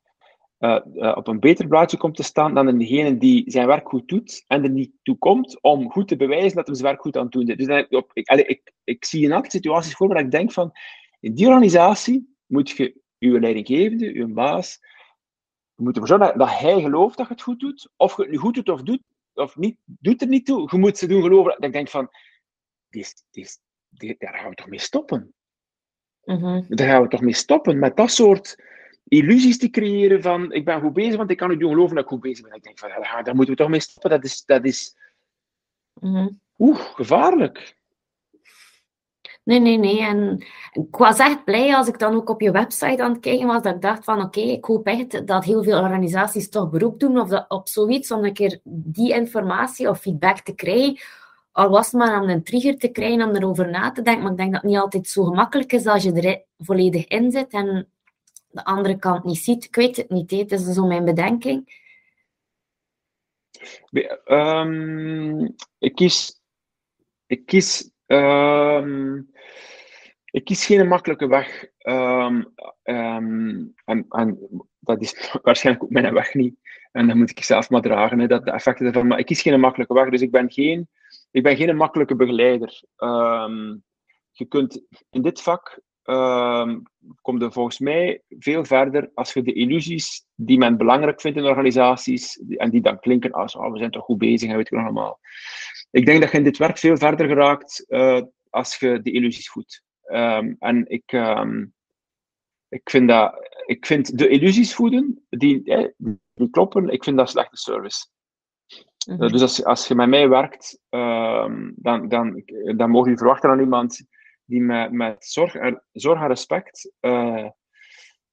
[0.62, 4.08] uh, uh, op een beter blaadje komt te staan dan degene die zijn werk goed
[4.08, 7.16] doet en er niet toe komt om goed te bewijzen dat hij zijn werk goed
[7.16, 7.56] aan het doen is.
[7.56, 10.52] Dus dan, op, ik, allee, ik, ik zie in elke situaties voor dat ik denk
[10.52, 10.72] van,
[11.20, 14.78] in die organisatie moet je je leidinggevende, je baas,
[15.74, 17.90] je moet ervoor zorgen dat, hij gelooft dat je het goed doet.
[17.96, 19.02] Of je het nu goed doet of doet,
[19.34, 20.68] of niet, doet er niet toe.
[20.70, 22.10] Je moet ze doen geloven dat ik denk van,
[22.88, 25.34] dit, dit, dit, daar gaan we toch mee stoppen.
[26.24, 26.64] Mm -hmm.
[26.68, 28.56] Daar gaan we toch mee stoppen met dat soort
[29.08, 32.04] illusies te creëren van ik ben goed bezig, want ik kan u doen geloven dat
[32.04, 32.56] ik goed bezig ben.
[32.56, 34.10] Ik denk van, ja, daar moeten we toch mee stoppen.
[34.10, 34.96] Dat is, dat is
[36.00, 37.76] mm oeh, gevaarlijk.
[39.44, 40.00] Nee, nee, nee.
[40.00, 43.46] En ik was echt blij als ik dan ook op je website aan het kijken
[43.46, 47.00] was, dat ik dacht van oké, ik hoop echt dat heel veel organisaties toch beroep
[47.00, 51.00] doen of dat, op zoiets, om een keer die informatie of feedback te krijgen.
[51.52, 54.32] Al was het maar om een trigger te krijgen om erover na te denken, maar
[54.32, 57.52] ik denk dat het niet altijd zo gemakkelijk is als je er volledig in zit
[57.52, 57.91] en
[58.52, 59.64] de andere kant niet ziet.
[59.64, 61.80] Ik weet het niet, het is zo mijn bedenking.
[64.24, 66.40] Um, ik kies,
[67.26, 69.30] ik kies, um,
[70.24, 71.66] ik kies geen makkelijke weg.
[71.82, 73.74] Um, en,
[74.08, 74.38] en,
[74.78, 76.54] dat is waarschijnlijk ook mijn weg niet.
[76.92, 79.06] En dan moet ik zelf maar dragen, hè, dat de effecten ervan.
[79.06, 80.88] Maar ik kies geen makkelijke weg, dus ik ben geen,
[81.30, 82.82] ik ben geen makkelijke begeleider.
[84.30, 86.74] je kunt in dit vak uh,
[87.20, 91.44] komt er volgens mij veel verder als je de illusies die men belangrijk vindt in
[91.44, 94.76] organisaties, en die dan klinken als oh, we zijn toch goed bezig en weet je
[94.76, 95.20] allemaal.
[95.90, 99.50] Ik denk dat je in dit werk veel verder geraakt uh, als je de illusies
[99.50, 99.82] voedt.
[100.12, 101.74] Um, en ik, um,
[102.68, 103.34] ik, vind dat,
[103.66, 105.88] ik vind de illusies voeden, die, eh,
[106.34, 108.06] die kloppen, ik vind dat slechte service.
[109.06, 109.28] Mm -hmm.
[109.28, 112.42] dus als, als je met mij werkt, um, dan, dan,
[112.76, 114.06] dan mogen je verwachten aan iemand
[114.52, 117.48] die met, met zorg, en, zorg en respect uh,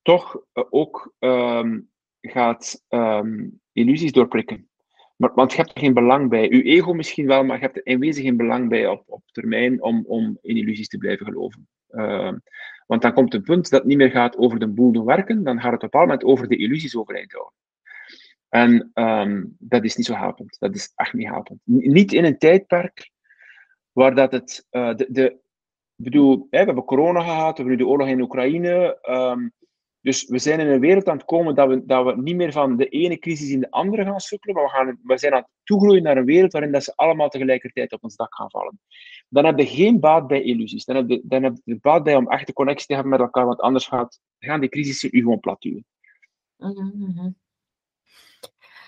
[0.01, 1.89] toch uh, ook um,
[2.21, 4.69] gaat um, illusies doorprikken.
[5.15, 6.49] Maar, want je hebt er geen belang bij.
[6.49, 9.21] Je ego misschien wel, maar je hebt er in wezen geen belang bij op, op
[9.31, 11.67] termijn om, om in illusies te blijven geloven.
[11.89, 12.31] Uh,
[12.87, 15.43] want dan komt het punt dat het niet meer gaat over de boel doen werken,
[15.43, 17.53] dan gaat het op een bepaald moment over de illusies overeind houden.
[18.49, 18.91] En
[19.59, 20.55] dat is niet zo helpend.
[20.59, 21.59] Dat is echt niet helpend.
[21.63, 23.11] niet in een tijdperk
[23.91, 25.37] waar dat het, uh, de, de,
[25.99, 28.99] ik bedoel, we hebben corona gehad, we hebben nu de oorlog in Oekraïne.
[29.09, 29.53] Um,
[30.01, 32.51] dus we zijn in een wereld aan het komen dat we, dat we niet meer
[32.51, 35.39] van de ene crisis in de andere gaan sukkelen, maar we, gaan, we zijn aan
[35.39, 38.79] het toegroeien naar een wereld waarin dat ze allemaal tegelijkertijd op ons dak gaan vallen.
[39.29, 40.85] Dan heb je geen baat bij illusies.
[40.85, 43.19] Dan heb je, dan heb je baat bij om echt de connectie te hebben met
[43.19, 45.85] elkaar, want anders gaat, gaan die crisissen u gewoon plat duwen.
[46.57, 47.35] Mm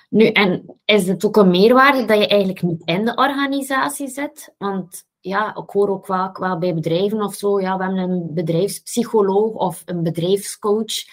[0.10, 4.56] Nu, en is het ook een meerwaarde dat je eigenlijk niet in de organisatie zit?
[4.58, 8.34] Want ja, ik hoor ook vaak wel bij bedrijven of zo, ja, we hebben een
[8.34, 11.06] bedrijfspsycholoog of een bedrijfscoach.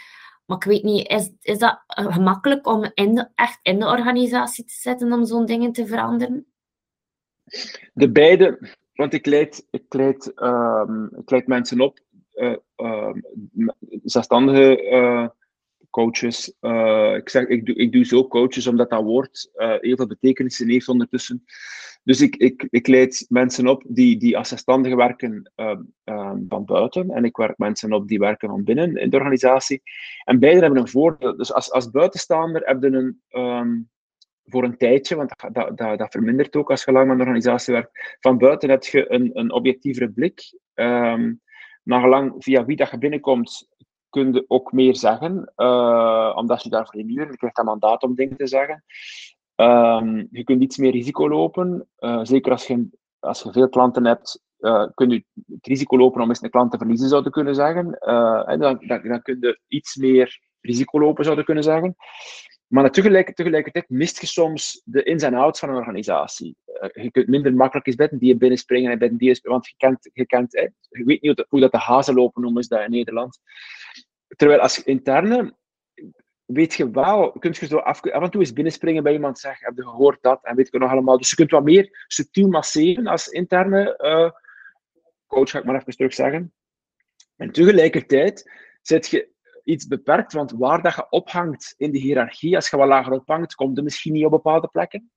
[0.47, 2.83] Maar ik weet niet, is, is dat gemakkelijk om
[3.35, 6.47] echt in de organisatie te zetten om zo'n dingen te veranderen?
[7.92, 11.99] De beide, want ik leid, ik leid, um, ik leid mensen op,
[12.35, 13.12] uh, uh,
[14.05, 15.29] zelfstandige uh,
[15.90, 16.55] coaches.
[16.61, 20.07] Uh, ik, zeg, ik, doe, ik doe zo coaches omdat dat woord uh, heel veel
[20.07, 21.44] betekenissen heeft ondertussen.
[22.03, 27.11] Dus ik, ik, ik leid mensen op die, die als zelfstandigen werken uh, van buiten.
[27.11, 29.83] En ik werk mensen op die werken van binnen in de organisatie.
[30.24, 31.37] En beide hebben een voordeel.
[31.37, 33.88] Dus als, als buitenstaander heb je een, um,
[34.44, 37.74] voor een tijdje, want dat, dat, dat, vermindert ook als je lang met een organisatie
[37.74, 38.16] werkt.
[38.20, 40.59] Van buiten heb je een, een objectievere blik.
[40.74, 41.40] Um,
[41.83, 43.68] nagelang via wie dat je binnenkomt,
[44.18, 47.31] kun je ook meer zeggen, uh, omdat je daarvoor inhuurt.
[47.31, 48.85] Je krijgt een mandaat om dingen te zeggen.
[49.57, 51.88] Um, je kunt iets meer risico lopen.
[51.98, 56.22] Uh, zeker als je, als je veel klanten hebt, uh, kun je het risico lopen
[56.22, 57.98] om eens een klant te verliezen, zou kunnen zeggen.
[58.46, 61.96] en dan, dan, kun je iets meer risico lopen, zou kunnen zeggen.
[62.68, 66.57] Maar tegelijk, tegelijkertijd mist je soms de ins en outs van een organisatie.
[66.92, 70.11] Je kunt minder makkelijk eens bidden die je binnenspringen en bidden die want je kent,
[70.12, 73.40] je, kent, je weet niet hoe dat de hazen lopen noemen ze dat in Nederland.
[74.37, 75.57] Terwijl als interne
[76.49, 79.77] weet je wel, kun je zo af, en toe eens binnenspringen bij iemand zeggen, heb
[79.77, 80.45] je gehoord dat?
[80.45, 81.19] En weet je nog allemaal.
[81.19, 84.31] Dus je kunt wat meer subtiel masseren als interne uh,
[85.27, 86.53] coach, ga ik maar even terug zeggen.
[87.37, 88.51] En tegelijkertijd
[88.83, 89.29] zit je
[89.64, 93.55] iets beperkt, want waar dat je ophangt in de hiërarchie, als je wat lager ophangt,
[93.55, 95.11] komt je misschien niet op bepaalde plekken.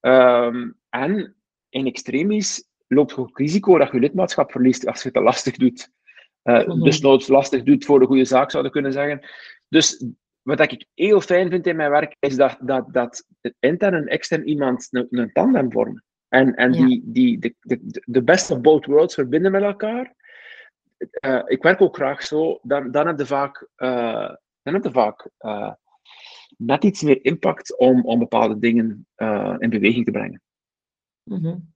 [0.00, 1.36] Um, en
[1.68, 5.56] in extremis loopt je ook risico dat je lidmaatschap verliest als je het te lastig
[5.56, 5.94] doet.
[6.46, 6.84] Uh, mm-hmm.
[6.84, 9.20] Dus nooit lastig doet voor de goede zaak, zouden kunnen zeggen.
[9.68, 10.04] Dus
[10.42, 13.26] wat ik heel fijn vind in mijn werk, is dat, dat, dat
[13.58, 16.04] intern en extern iemand een, een tandem vormen.
[16.28, 16.86] En, en ja.
[16.86, 20.14] die, die, de, de, de best of both worlds verbinden met elkaar.
[21.20, 24.90] Uh, ik werk ook graag zo, dan, dan heb je vaak, uh, dan heb je
[24.90, 25.72] vaak uh,
[26.56, 29.06] net iets meer impact om, om bepaalde dingen
[29.58, 30.42] in beweging te brengen.
[31.24, 31.74] -hmm.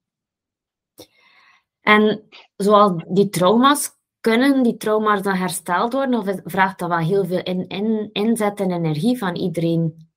[1.80, 6.18] En zoals die trauma's, kunnen die trauma's dan hersteld worden?
[6.18, 10.08] Of vraagt dat wel heel veel in, in, inzet en energie van iedereen?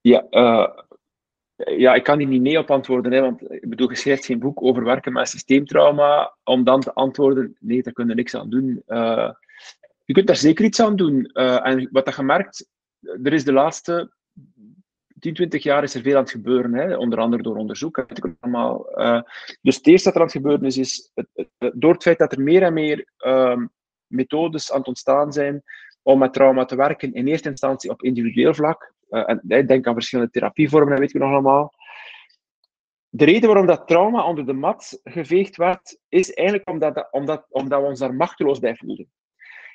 [0.00, 0.68] Ja, uh,
[1.56, 3.12] ja, ik kan hier niet nee op antwoorden.
[3.12, 6.36] Hè, want ik bedoel, je schrijft geen boek over werken met systeemtrauma.
[6.44, 8.82] Om dan te antwoorden, nee, daar kunnen we niks aan doen.
[8.86, 9.30] Uh,
[10.04, 11.30] je kunt daar zeker iets aan doen.
[11.32, 12.68] Uh, en wat je merkt,
[13.00, 14.12] er is de laatste
[15.20, 16.96] 10, 20 jaar is er veel aan het gebeuren, hè?
[16.96, 17.96] onder andere door onderzoek.
[17.96, 19.20] Uh,
[19.62, 22.18] dus het eerste dat er aan het gebeuren is, is het, het, door het feit
[22.18, 23.70] dat er meer en meer um,
[24.06, 25.62] methodes aan het ontstaan zijn
[26.02, 28.94] om met trauma te werken, in eerste instantie op individueel vlak.
[29.10, 31.74] Uh, en ik denk aan verschillende therapievormen, dat weet je nog allemaal.
[33.08, 37.80] De reden waarom dat trauma onder de mat geveegd werd, is eigenlijk omdat, omdat, omdat
[37.80, 39.10] we ons daar machteloos bij voelden.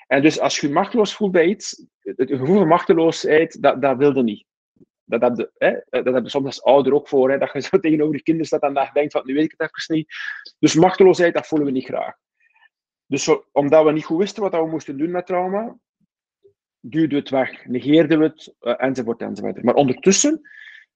[0.08, 3.98] En dus als je je machteloos voelt bij iets, het gevoel van machteloosheid, dat, dat
[3.98, 4.46] wilde niet.
[5.06, 8.16] Dat heb, hè, dat heb soms als ouder ook voor, hè, dat je zo tegenover
[8.16, 10.14] je kinderen staat en dat denkt van, nu weet ik het even niet.
[10.60, 12.16] Dus machteloosheid, dat voelen we niet graag.
[13.06, 15.78] Dus omdat we niet goed wisten wat we moesten doen met trauma,
[16.80, 19.64] duwden we het weg, negeerden we het, uh, enzovoort, enzovoort.
[19.64, 20.50] Maar ondertussen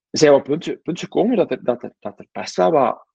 [0.10, 3.07] zijn we op punt, punt gekomen dat er, dat, er, dat er best wel wat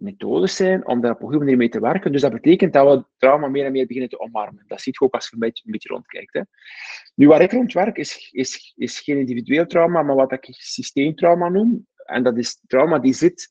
[0.00, 2.12] methodes zijn om daar op een goede manier mee te werken.
[2.12, 4.64] Dus dat betekent dat we trauma meer en meer beginnen te omarmen.
[4.66, 6.34] Dat ziet je ook als je een beetje, een beetje rondkijkt.
[6.34, 6.40] Hè.
[7.14, 11.48] Nu, waar ik rond werk, is, is, is geen individueel trauma, maar wat ik systeemtrauma
[11.48, 11.86] noem.
[12.04, 13.48] En dat is trauma die zit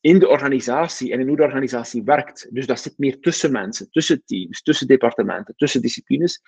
[0.00, 2.48] in de organisatie en in hoe de organisatie werkt.
[2.50, 6.40] Dus dat zit meer tussen mensen, tussen teams, tussen departementen, tussen disciplines.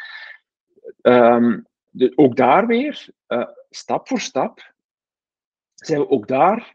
[1.92, 4.72] De, ook daar weer, uh, stap voor stap,
[5.74, 6.74] zijn we ook daar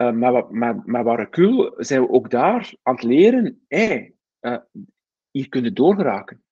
[0.00, 4.56] uh, met, met, met Warrecul zijn we ook daar aan het leren, hey, uh,
[5.30, 6.44] hier kun je doorgeraken.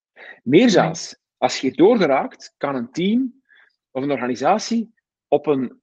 [0.42, 3.42] Meer zelfs, als je hier doorgeraakt, kan een team
[3.90, 4.94] of een organisatie
[5.28, 5.80] op een,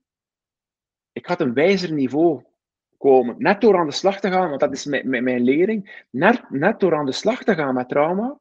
[1.12, 2.44] ik had een wijzer niveau
[2.98, 3.36] komen.
[3.38, 6.80] Net door aan de slag te gaan, want dat is mijn, mijn lering, net, net
[6.80, 8.40] door aan de slag te gaan met trauma,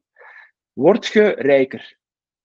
[0.72, 1.96] word je rijker.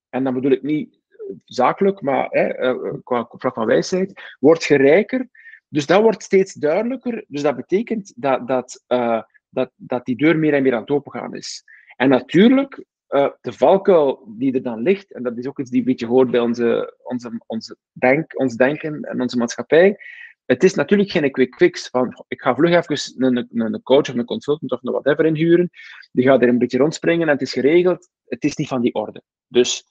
[0.08, 0.98] En dan bedoel ik niet
[1.44, 5.28] zakelijk, maar hè, qua vlak van wijsheid, word je rijker
[5.70, 7.24] dus dat wordt steeds duidelijker.
[7.28, 10.90] Dus dat betekent dat, dat, uh, dat, dat die deur meer en meer aan het
[10.90, 11.64] opengaan is.
[11.96, 15.78] En natuurlijk, uh, de valkuil die er dan ligt, en dat is ook iets die
[15.78, 19.98] een beetje hoort bij onze, onze, onze denk, ons denken en onze maatschappij.
[20.44, 24.14] Het is natuurlijk geen quick fix van ik ga vlug even een, een, coach of
[24.14, 25.70] een consultant of een whatever inhuren.
[26.12, 28.08] Die gaat er een beetje rondspringen en het is geregeld.
[28.26, 29.22] Het is niet van die orde.
[29.46, 29.84] Dus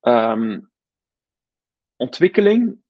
[0.00, 0.70] um,
[1.96, 2.83] ontwikkeling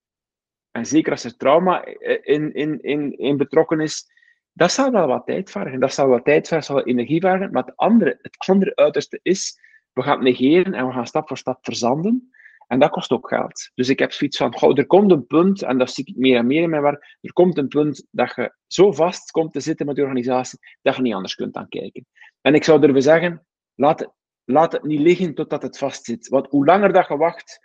[0.74, 1.84] en zeker als er trauma
[2.22, 4.10] in, in, in, in betrokken is,
[4.52, 5.80] dat zal wel wat tijd vergen.
[5.80, 7.52] Dat zal wat tijd vergen, zal energie vergen.
[7.52, 9.58] Maar het andere, het andere uiterste is
[9.92, 12.32] we gaan het negeren en we gaan stap voor stap verzanden.
[12.66, 13.70] En dat kost ook geld.
[13.74, 16.46] Dus ik heb zoiets van, er komt een punt, en dat zie ik meer en
[16.46, 19.86] meer in mijn werk, er komt een punt dat je zo vast komt te zitten
[19.86, 22.06] met de organisatie, dat je niet anders kunt aan kijken.
[22.40, 24.12] En ik zou durven zeggen, laat,
[24.44, 26.28] laat het niet liggen totdat het vast zit.
[26.28, 27.60] Want hoe langer dat je wacht,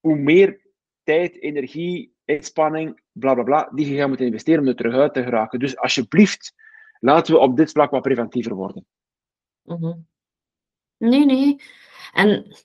[0.00, 0.68] hoe meer
[1.02, 5.14] tijd, energie, inspanning, bla bla bla, die je gaat moeten investeren om er terug uit
[5.14, 5.58] te geraken.
[5.58, 6.54] Dus alsjeblieft,
[6.98, 8.86] laten we op dit vlak wat preventiever worden.
[9.62, 9.92] Mhm.
[10.96, 11.56] Nee, nee.
[12.12, 12.56] En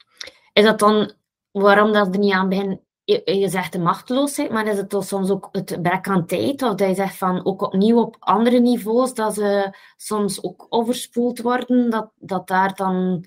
[0.53, 1.13] is dat dan
[1.51, 2.83] waarom dat er niet aan begint?
[3.03, 6.61] Je, zegt de machteloosheid, maar is het dan soms ook het gebrek aan tijd?
[6.61, 11.41] Of dat je zegt van ook opnieuw op andere niveaus, dat ze soms ook overspoeld
[11.41, 13.25] worden, dat, dat daar dan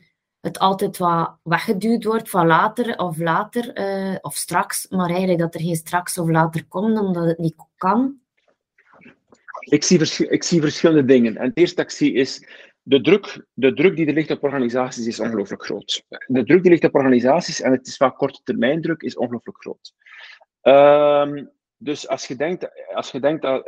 [0.49, 5.55] het altijd wat weggeduwd wordt van later of later uh, of straks, maar eigenlijk dat
[5.55, 8.17] er geen straks of later komt omdat het niet kan?
[9.61, 11.37] Ik zie, ik zie verschillende dingen.
[11.37, 12.47] En het eerste dat ik zie is
[12.83, 16.05] de druk, de druk die er ligt op organisaties is ongelooflijk groot.
[16.27, 19.61] De druk die ligt op organisaties, en het is vaak korte termijn druk, is ongelooflijk
[19.61, 19.93] groot.
[20.63, 23.67] Um, dus als je denkt, als je denkt dat,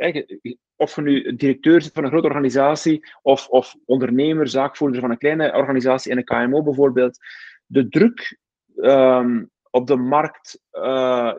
[0.75, 5.17] of je nu directeur zit van een grote organisatie, of, of ondernemer, zaakvoerder van een
[5.17, 7.17] kleine organisatie in een KMO bijvoorbeeld,
[7.65, 8.37] de druk
[8.75, 11.33] um, op de markt, uh,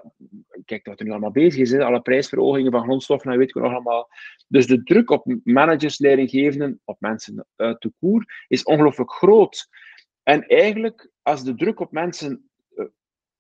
[0.65, 3.73] kijk wat er nu allemaal bezig is, alle prijsverhogingen van grondstoffen, en weet ik nog
[3.73, 4.09] allemaal.
[4.49, 9.69] Dus de druk op managers, leidinggevenden, op mensen uh, te koer, is ongelooflijk groot.
[10.23, 12.85] En eigenlijk, als de druk op mensen uh,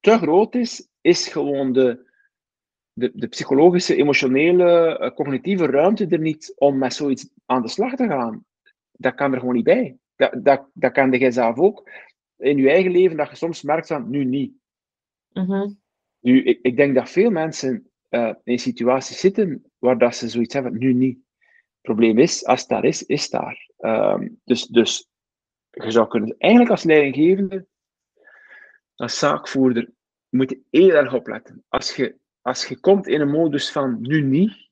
[0.01, 2.11] te groot is, is gewoon de,
[2.93, 8.07] de, de psychologische, emotionele, cognitieve ruimte er niet om met zoiets aan de slag te
[8.07, 8.45] gaan.
[8.93, 9.97] Dat kan er gewoon niet bij.
[10.17, 11.91] Dat, dat, dat kan jij zelf ook
[12.37, 14.53] in je eigen leven, dat je soms merkt van, nu niet
[15.33, 15.71] Mhm.
[16.21, 20.55] Nu, ik, ik, denk dat veel mensen uh, in situaties zitten waar dat ze zoiets
[20.55, 21.19] hebben, nu niet.
[21.37, 23.71] Het probleem is, als het daar is, is daar.
[23.79, 25.09] Um, dus, dus
[25.71, 27.67] je zou kunnen, eigenlijk als leidinggevende,
[28.95, 29.91] als zaakvoerder,
[30.29, 31.65] moet je heel erg opletten.
[31.69, 34.71] Als je, als je komt in een modus van nu niet,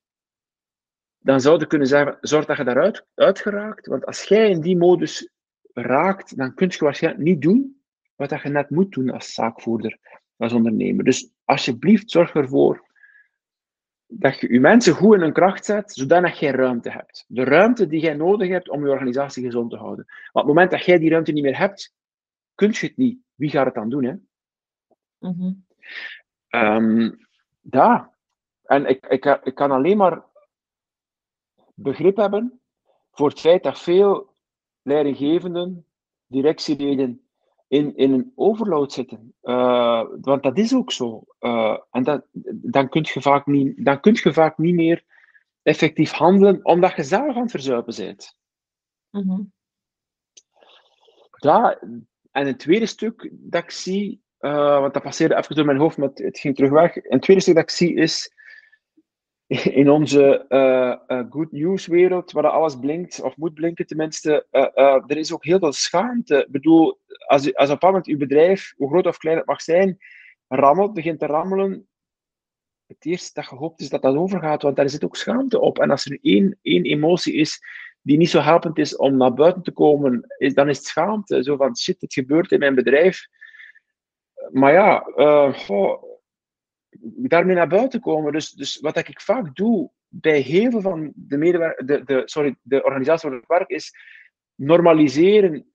[1.19, 3.87] dan zou je kunnen zeggen, zorg dat je daaruit uit geraakt.
[3.87, 5.31] Want als jij in die modus
[5.73, 7.83] raakt, dan kun je waarschijnlijk niet doen
[8.15, 9.99] wat je net moet doen als zaakvoerder
[10.37, 11.05] als ondernemer.
[11.05, 12.89] Dus alsjeblieft, zorg ervoor
[14.07, 17.25] dat je je mensen goed in hun kracht zet, zodat jij ruimte hebt.
[17.29, 20.05] De ruimte die jij nodig hebt om je organisatie gezond te houden.
[20.05, 21.95] Want op het moment dat jij die ruimte niet meer hebt,
[22.55, 23.19] kun je het niet.
[23.35, 24.05] Wie gaat het dan doen?
[24.05, 24.15] Hè?
[25.19, 25.65] Mm
[27.61, 28.15] ja,
[28.63, 30.25] en ik, ik, ik kan alleen maar
[31.75, 32.61] begrip hebben
[33.11, 34.35] voor het feit dat veel
[34.83, 35.87] leidinggevenden,
[36.27, 37.25] directieleden,
[37.69, 39.35] in, in een overload zitten.
[39.43, 41.25] Uh, want dat is ook zo.
[41.41, 45.05] Uh, en dat, dan, kun je vaak niet, dan kun je vaak niet meer
[45.63, 48.37] effectief handelen, omdat je zelf aan het verzuipen bent.
[49.11, 49.53] Mm -hmm.
[51.37, 51.81] Ja,
[52.31, 55.97] en het tweede stuk dat ik zie, uh, want dat passeerde even door mijn hoofd,
[55.97, 56.97] maar het ging terug weg.
[56.97, 58.35] En tweede stuk dat ik zie is
[59.81, 64.47] in onze uh, uh, good news wereld, waar alles blinkt, of moet blinken tenminste,
[65.07, 66.37] er is ook heel veel schaamte.
[66.37, 69.99] Ik bedoel, als, als op een uw bedrijf, hoe groot of klein het mag zijn,
[70.49, 71.89] rammelt, begint te rammelen,
[72.87, 75.79] het eerste dat je hoopt is dat dat overgaat, want daar zit ook schaamte op.
[75.79, 77.61] En als er één, één emotie is
[78.03, 81.43] die niet zo helpend is om naar buiten te komen, is, dan is het schaamte.
[81.43, 83.27] Zo van, shit, het gebeurt in mijn bedrijf.
[84.49, 84.99] Maar ja,
[85.53, 86.03] goh,
[87.01, 88.33] daarmee naar buiten komen.
[88.33, 92.57] Dus, dus wat ik vaak doe bij heel veel van de, medewer- de, de, sorry,
[92.63, 93.95] de organisatie waar ik werk, is
[94.55, 95.71] normaliseren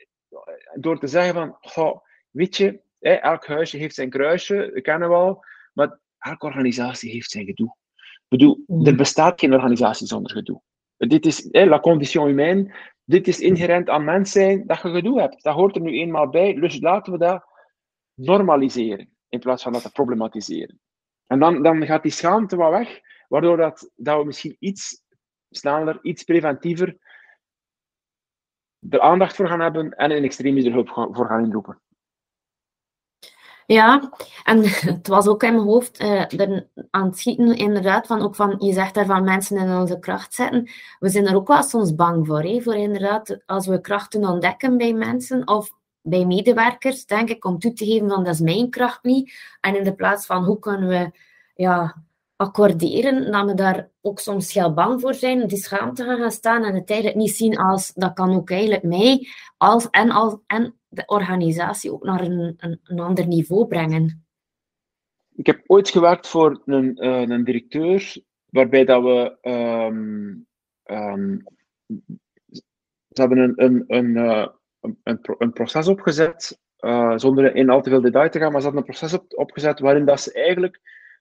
[0.73, 1.99] door te zeggen van, goh,
[2.30, 7.32] weet je, elk huisje heeft zijn kruisje, dat kennen we al, maar elke organisatie heeft
[7.32, 7.75] zijn gedoe.
[7.95, 8.86] Ik bedoel, mm.
[8.86, 10.62] er bestaat geen organisatie zonder gedoe.
[10.97, 15.21] Dit is eh, la condition humaine, dit is inherent aan mens zijn dat je gedoe
[15.21, 15.43] hebt.
[15.43, 17.45] Dat hoort er nu eenmaal bij, dus laten we dat
[18.15, 20.80] normaliseren in plaats van dat te problematiseren.
[21.28, 25.04] En dan, dan gaat die schaamte wat weg, waardoor dat, dat we misschien iets
[25.50, 26.98] sneller, iets preventiever
[28.90, 31.79] er aandacht voor gaan hebben en in extremis er hulp voor gaan inroepen.
[33.65, 34.12] Ja,
[34.44, 34.63] en
[34.94, 38.56] het was ook in mijn hoofd uh, er aan het schieten, inderdaad, van, ook van,
[38.60, 40.69] je zegt daar van mensen in onze kracht zetten.
[41.00, 44.77] We zijn er ook wel soms bang voor, hè, voor inderdaad, als we krachten ontdekken
[44.77, 45.71] bij mensen, of
[46.06, 49.33] bij medewerkers, denk ik, om toe te geven van dat is mijn kracht niet.
[49.62, 51.12] En in de plaats van hoe kunnen we
[51.56, 52.03] ja,
[52.35, 56.63] accorderen, dat we daar ook soms heel bang voor zijn, die schaamte gaan gaan staan
[56.63, 59.27] en het eigenlijk niet zien als dat kan ook eigenlijk mij
[59.58, 64.25] als, en, als, en de organisatie ook naar een, een, ander niveau brengen.
[65.35, 68.17] Ik heb ooit gewerkt voor een, uh, een directeur
[68.49, 70.47] waarbij dat we um,
[73.15, 74.47] ze hebben een, een, een, uh,
[75.04, 78.86] een, proces opgezet, uh, zonder in al te veel detail te gaan, maar ze hadden
[78.86, 80.79] een proces op, opgezet waarin dat ze eigenlijk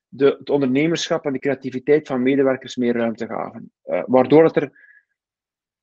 [0.08, 3.72] de, het ondernemerschap en de creativiteit van medewerkers meer ruimte gaven.
[3.84, 4.72] Uh, waardoor het er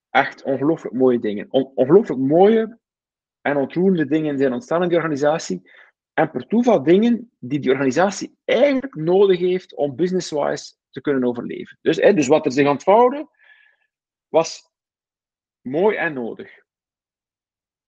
[0.10, 2.80] echt ongelooflijk mooie dingen, on, ongelooflijk mooie
[3.42, 5.70] en ontroerende dingen zijn ontstaan in die organisatie.
[6.14, 11.78] En per toeval dingen die die organisatie eigenlijk nodig heeft om business-wise te kunnen overleven.
[11.82, 13.28] Dus, hè, dus wat er zich ontvouwde,
[14.28, 14.72] was
[15.62, 16.52] mooi en nodig.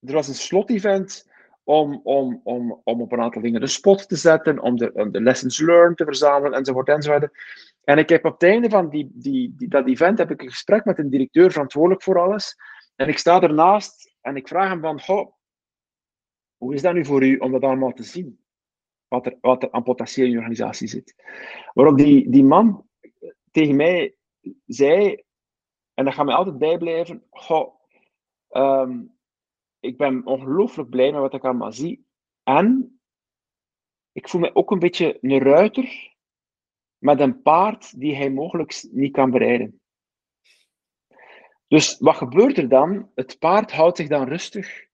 [0.06, 1.32] Er was een slot-event
[1.64, 5.22] om, om, om, om op een aantal dingen de spot te zetten, om de, de
[5.22, 7.30] lessons learned te verzamelen, enzovoort, enzovoort.
[7.84, 10.86] En ik heb op het einde van die, die, dat event heb ik een gesprek
[10.86, 12.56] met een directeur verantwoordelijk voor alles.
[12.95, 15.34] En ik sta ernaast en ik vraag hem van, goh,
[16.58, 18.39] hoe is dat nu voor u om dat allemaal te zien?
[19.08, 21.16] Wat er, wat er aan potentieel in je organisatie zit.
[21.74, 22.88] Waarop die, die man
[23.51, 24.16] tegen mij
[24.66, 25.24] zei,
[25.93, 27.74] en dat gaat mij altijd bijblijven, goh,
[28.51, 29.16] um,
[29.84, 32.06] ik ben ongelooflijk blij met wat ik allemaal zie.
[32.44, 33.00] En
[34.12, 36.16] ik voel me ook een beetje een ruiter
[36.98, 39.82] met een paard die hij mogelijk niet kan bereiden.
[41.68, 43.12] Dus wat gebeurt er dan?
[43.16, 44.88] Het paard houdt zich dan rustig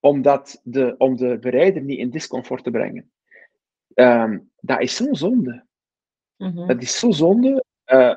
[0.00, 3.12] omdat de, om de bereider niet in discomfort te brengen.
[3.94, 5.66] Um, dat is zo'n zonde.
[6.36, 7.64] Mm Dat is zo zonde.
[7.86, 8.16] Uh,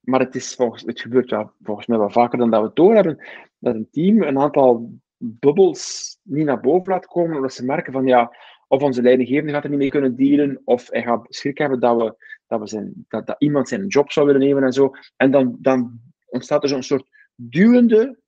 [0.00, 2.76] maar het, is volgens, het gebeurt wel, volgens mij wel vaker dan dat we het
[2.76, 3.26] doorhebben.
[3.58, 8.06] Dat een team een aantal bubbels niet naar boven laat komen, omdat ze merken van
[8.06, 8.36] ja,
[8.68, 11.96] of onze leidinggevende gaat er niet mee kunnen dealen, of hij gaat schrik hebben dat,
[11.96, 12.16] we,
[12.46, 14.90] dat, we zijn, dat, dat iemand zijn job zou willen nemen en zo.
[15.16, 18.20] En dan, dan ontstaat er zo'n soort duwende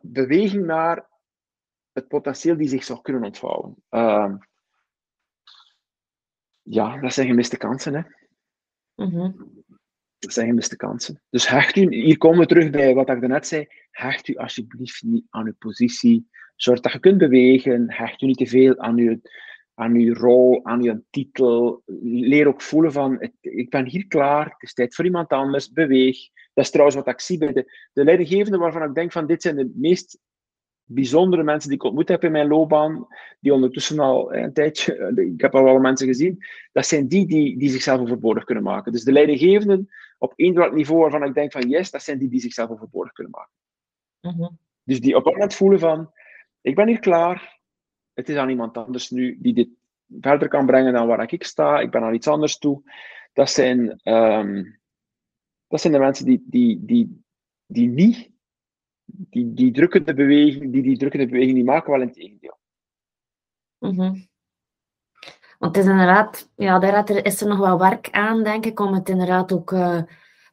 [0.00, 1.08] beweging naar
[1.92, 3.74] het potentieel die zich zou kunnen ontvouwen.
[3.90, 4.34] Uh,
[6.62, 7.94] ja, dat zijn gemiste kansen.
[7.94, 8.02] Hè.
[9.04, 9.57] Mm
[10.18, 11.22] dat zijn gemiste kansen.
[11.30, 15.02] Dus hecht u, hier komen we terug bij wat ik net zei, hecht u alsjeblieft
[15.02, 16.28] niet aan uw positie.
[16.56, 19.20] Zorg dat je kunt bewegen, hecht u niet te veel aan uw,
[19.74, 21.82] aan uw rol, aan uw titel.
[22.02, 26.18] Leer ook voelen van, ik ben hier klaar, het is tijd voor iemand anders, beweeg.
[26.54, 29.42] Dat is trouwens wat ik zie bij de, de leidinggevenden waarvan ik denk van, dit
[29.42, 30.18] zijn de meest
[30.90, 33.06] bijzondere mensen die ik ontmoet heb in mijn loopbaan,
[33.40, 37.58] die ondertussen al een tijdje, ik heb al wel mensen gezien, dat zijn die, die
[37.58, 38.92] die zichzelf overbodig kunnen maken.
[38.92, 39.88] Dus de leidinggevenden
[40.18, 43.32] op één niveau waarvan ik denk van yes, dat zijn die die zichzelf overbodig kunnen
[43.32, 43.54] maken.
[44.20, 44.52] Mhm.
[44.82, 46.12] Dus die op een moment voelen van,
[46.60, 47.60] ik ben hier klaar,
[48.12, 49.68] het is aan iemand anders nu die dit
[50.20, 52.82] verder kan brengen dan waar ik sta, ik ben aan iets anders toe.
[53.32, 54.80] Dat zijn, um,
[55.66, 57.22] dat zijn de mensen die, die, die,
[57.66, 58.30] die niet
[59.08, 62.58] die, die drukkende beweging, die die drukkende beweging niet maken, wel in het tegendeel.
[63.78, 64.28] Mm
[65.58, 68.94] Want het is inderdaad, ja, daar is er nog wel werk aan, denk ik, om
[68.94, 69.98] het inderdaad ook uh,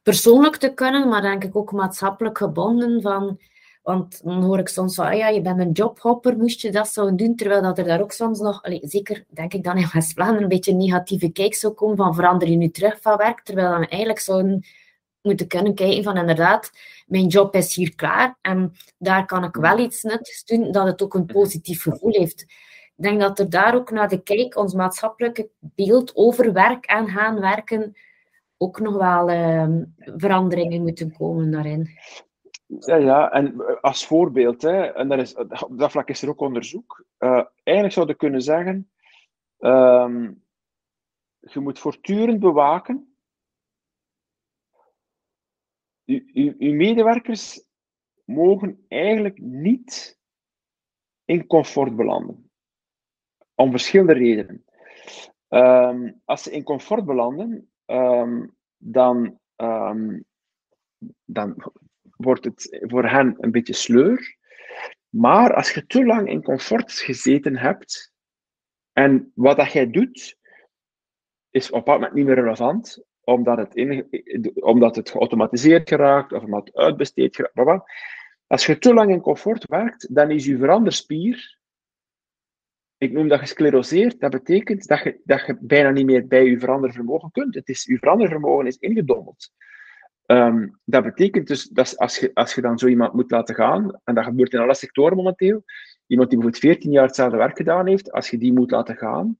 [0.02, 3.38] persoonlijk te kunnen, maar denk ik ook maatschappelijk gebonden van...
[3.82, 6.88] Want dan hoor ik soms van, ah ja, je bent een jobhopper, moest je dat
[6.88, 7.36] zo doen?
[7.36, 10.70] Terwijl dat er daar ook soms nog, zeker denk ik dan in West-Vlaanderen, een beetje
[10.70, 13.40] een negatieve kijk zou komen van verander je nu terug van werk?
[13.40, 14.64] Terwijl dan eigenlijk zo'n
[15.22, 16.70] moeten kunnen kijken van inderdaad,
[17.06, 21.02] mijn job is hier klaar en daar kan ik wel iets nuttigs doen dat het
[21.02, 22.44] ook een positief gevoel heeft.
[22.96, 27.08] Ik denk dat er daar ook naar de kijk, ons maatschappelijke beeld over werk en
[27.08, 27.96] gaan werken,
[28.56, 29.82] ook nog wel uh,
[30.16, 31.88] veranderingen moeten komen daarin.
[32.66, 36.40] Ja, ja, en als voorbeeld, hè, en dat is, op dat vlak is er ook
[36.40, 37.04] onderzoek.
[37.18, 38.90] Uh, eigenlijk zouden kunnen zeggen,
[39.58, 40.28] uh,
[41.38, 43.16] je moet voortdurend bewaken
[46.06, 47.64] uw medewerkers
[48.24, 50.18] mogen eigenlijk niet
[51.24, 52.45] in comfort belanden.
[53.56, 54.64] Om verschillende redenen.
[55.48, 60.24] Um, als ze in comfort belanden, um, dan, um,
[61.24, 61.72] dan
[62.16, 64.36] wordt het voor hen een beetje sleur.
[65.08, 68.12] Maar als je te lang in comfort gezeten hebt,
[68.92, 70.38] en wat dat jij doet,
[71.50, 74.08] is op dat moment niet meer relevant, omdat het, in,
[74.54, 77.92] omdat het geautomatiseerd geraakt of omdat het uitbesteed geraakt.
[78.46, 81.55] Als je te lang in comfort werkt, dan is je veranderspier,
[82.98, 86.58] ik noem dat gescleroseerd, dat betekent dat je, dat je bijna niet meer bij je
[86.58, 87.54] verandervermogen kunt.
[87.54, 89.50] Het is, je verandervermogen is ingedommeld.
[90.26, 94.00] Um, dat betekent dus dat als je, als je dan zo iemand moet laten gaan,
[94.04, 95.64] en dat gebeurt in alle sectoren momenteel,
[96.06, 99.38] iemand die bijvoorbeeld 14 jaar hetzelfde werk gedaan heeft, als je die moet laten gaan,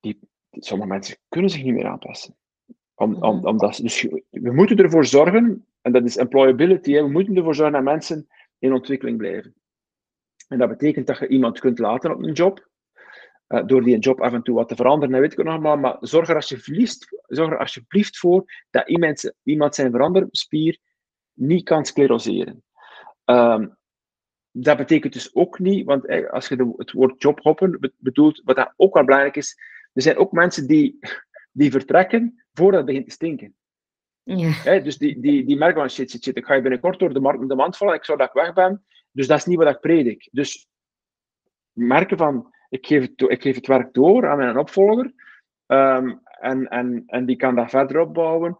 [0.00, 0.18] die,
[0.50, 2.36] sommige mensen kunnen zich niet meer aanpassen.
[2.94, 3.46] Om, om, mhm.
[3.46, 7.74] omdat, dus we moeten ervoor zorgen, en dat is employability, hè, we moeten ervoor zorgen
[7.74, 8.28] dat mensen
[8.58, 9.54] in ontwikkeling blijven.
[10.50, 12.68] En dat betekent dat je iemand kunt laten op een job,
[13.48, 15.78] uh, door die job af en toe wat te veranderen, dat weet ik nog maar,
[15.78, 20.78] maar zorg er alsjeblieft, zorg er alsjeblieft voor dat iemand, iemand zijn veranderspier
[21.32, 22.64] niet kan scleroseren.
[23.24, 23.78] Um,
[24.50, 28.72] dat betekent dus ook niet, want als je de, het woord jobhoppen bedoelt, wat dat
[28.76, 29.58] ook wel belangrijk is,
[29.92, 30.98] er zijn ook mensen die,
[31.52, 33.54] die vertrekken voordat het begint te stinken.
[34.22, 34.78] Ja.
[34.78, 37.20] dus die, die, die merken van shit, shit, shit, ik ga je binnenkort door de,
[37.20, 38.84] markt, de mand vallen, ik zou dat ik weg ben.
[39.12, 40.28] Dus dat is niet wat ik predik.
[40.32, 40.68] Dus
[41.72, 45.12] merken van, ik geef het, ik geef het werk door aan mijn opvolger
[45.66, 48.56] ehm, en, en, en die kan dat verder opbouwen.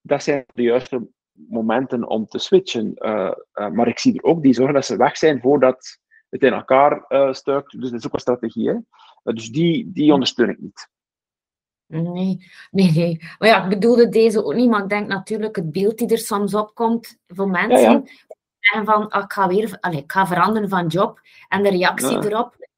[0.00, 2.94] Dat zijn de juiste momenten om te switchen.
[2.98, 6.42] Uh, uh, maar ik zie er ook die zorgen dat ze weg zijn voordat het
[6.42, 7.80] in elkaar uh, stuikt.
[7.80, 8.68] Dus dat is ook een strategie.
[8.68, 8.76] Hè?
[9.32, 10.90] dus die, die ondersteun ik niet.
[11.86, 13.18] Nee, nee, nee.
[13.38, 16.18] Maar ja, ik bedoelde deze ook niet, maar ik denk natuurlijk het beeld die er
[16.18, 18.08] soms opkomt voor mensen.
[18.74, 21.20] En van, ah, ik, ga weer, allez, ik ga veranderen van job.
[21.48, 22.68] En de reactie erop,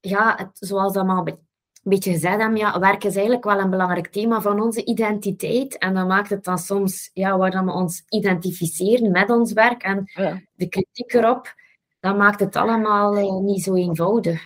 [0.00, 1.38] ja, het, zoals dat maar een
[1.82, 5.78] beetje gezegd hebben, ja, werk is eigenlijk wel een belangrijk thema van onze identiteit.
[5.78, 10.04] En dat maakt het dan soms, ja, waar we ons identificeren met ons werk en
[10.52, 11.54] de kritiek erop,
[12.00, 14.42] dat maakt het allemaal eh, niet zo eenvoudig.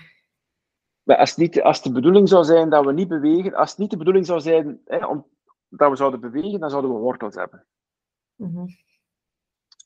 [1.03, 3.91] Maar als, niet, als de bedoeling zou zijn dat we niet bewegen, als het niet
[3.91, 5.26] de bedoeling zou zijn hè, om,
[5.68, 7.66] dat we zouden bewegen, dan zouden we wortels hebben.
[8.34, 8.66] Mhm.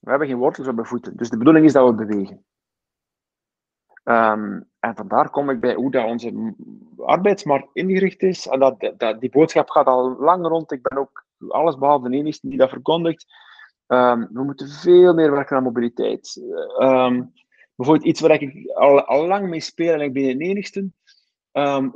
[0.01, 1.17] We hebben geen wortels, we hebben voeten.
[1.17, 2.45] Dus de bedoeling is dat we bewegen.
[4.05, 6.55] Um, en vandaar kom ik bij hoe dat onze
[6.97, 8.47] arbeidsmarkt ingericht is.
[8.47, 10.73] En dat, dat, die boodschap gaat al lang rond.
[10.73, 13.27] Ik ben ook alles behalve de enige die dat verkondigt.
[13.87, 16.43] Um, we moeten veel meer werken aan mobiliteit.
[16.79, 17.33] Um,
[17.75, 20.91] bijvoorbeeld iets waar ik al, al lang mee speel en ik ben de enigste.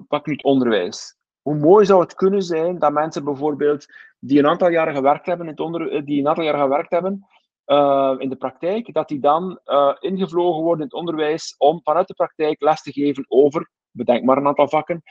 [0.09, 1.17] Pak nu het onderwijs.
[1.43, 3.87] Hoe mooi zou het kunnen zijn dat mensen bijvoorbeeld
[4.19, 7.27] die een aantal jaren gewerkt hebben, in het onder, die een aantal jaren gewerkt hebben
[7.67, 12.07] uh, in de praktijk, dat die dan uh, ingevlogen worden in het onderwijs om vanuit
[12.07, 15.03] de praktijk les te geven over, bedenk maar een aantal vakken.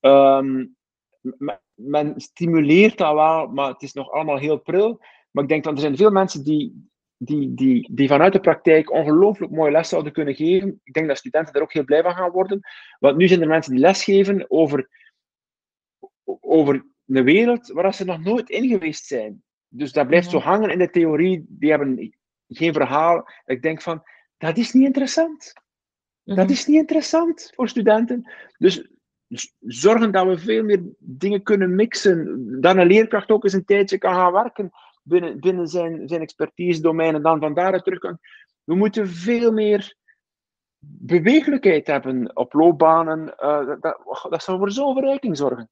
[0.00, 0.76] Um,
[1.74, 5.00] men stimuleert dat wel, maar het is nog allemaal heel pril.
[5.30, 8.92] Maar ik denk dat er zijn veel mensen die, die, die, die vanuit de praktijk
[8.92, 10.80] ongelooflijk mooie les zouden kunnen geven.
[10.84, 12.60] Ik denk dat studenten er ook heel blij van gaan worden.
[12.98, 14.88] Want nu zijn er mensen die lesgeven over,
[16.40, 19.42] over een wereld waar ze nog nooit in geweest zijn.
[19.74, 21.44] Dus dat blijft zo hangen in de theorie.
[21.48, 22.16] Die hebben
[22.48, 23.28] geen verhaal.
[23.44, 24.02] Ik denk van,
[24.36, 25.52] dat is niet interessant.
[26.24, 26.50] Dat mhm.
[26.50, 28.32] is niet interessant voor studenten.
[28.58, 28.88] Dus
[29.58, 32.46] zorgen dat we veel meer dingen kunnen mixen.
[32.60, 34.70] Dat een leerkracht ook eens een tijdje kan gaan werken
[35.02, 38.18] binnen, binnen zijn, zijn expertise-domein en dan van daaruit terug kan.
[38.64, 39.96] We moeten veel meer
[40.84, 43.34] bewegelijkheid hebben op loopbanen.
[43.38, 45.70] Uh, dat, dat zou voor zo'n verrijking zorgen.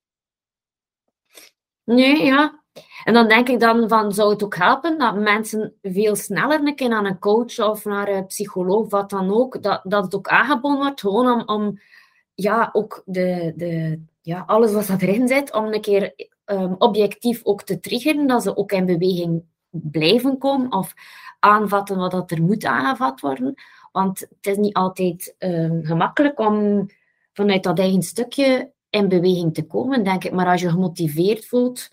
[1.84, 2.59] Nee, ja.
[3.04, 6.74] En dan denk ik dan van, zou het ook helpen dat mensen veel sneller een
[6.74, 10.28] keer naar een coach of naar een psycholoog, wat dan ook, dat, dat het ook
[10.28, 11.80] aangeboden wordt, gewoon om, om
[12.34, 16.14] ja, ook de, de, ja, alles wat erin zit, om een keer
[16.44, 20.94] um, objectief ook te triggeren, dat ze ook in beweging blijven komen of
[21.38, 23.54] aanvatten wat dat er moet aangevat worden.
[23.92, 26.86] Want het is niet altijd um, gemakkelijk om
[27.32, 30.32] vanuit dat eigen stukje in beweging te komen, denk ik.
[30.32, 31.90] Maar als je gemotiveerd voelt,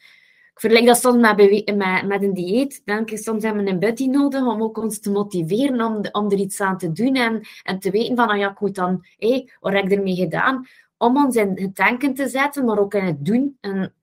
[0.57, 2.85] ik vergelijk dat soms met, met, met een dieet.
[2.85, 6.31] Denk ik, soms hebben we een buddy nodig om ook ons te motiveren om, om
[6.31, 9.49] er iets aan te doen en, en te weten van, ah ja, moet dan, hé,
[9.59, 10.67] wat heb ik ermee gedaan?
[10.97, 13.57] Om ons in het denken te zetten, maar ook in het doen.
[13.61, 13.93] En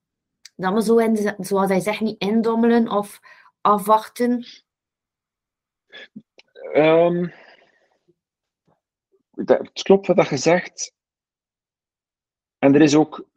[0.56, 3.20] dat we zo, in, zoals hij zegt, niet indommelen of
[3.60, 4.46] afwachten?
[6.74, 7.32] Um,
[9.34, 10.92] het klopt wat je zegt.
[12.58, 13.28] En er is ook,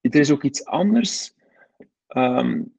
[0.00, 1.34] er is ook iets anders.
[2.16, 2.76] Um,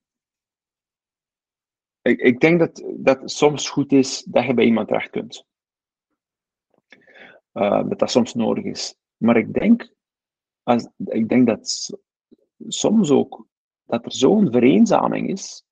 [2.02, 5.46] ik, ik, denk dat, dat het soms goed is dat je bij iemand terecht kunt.
[7.54, 8.96] Uh, dat dat soms nodig is.
[9.18, 9.94] Maar ik denk,
[10.64, 11.90] als, ik denk dat
[12.68, 13.48] soms ook
[13.84, 15.66] dat er zo'n vereenzaming is,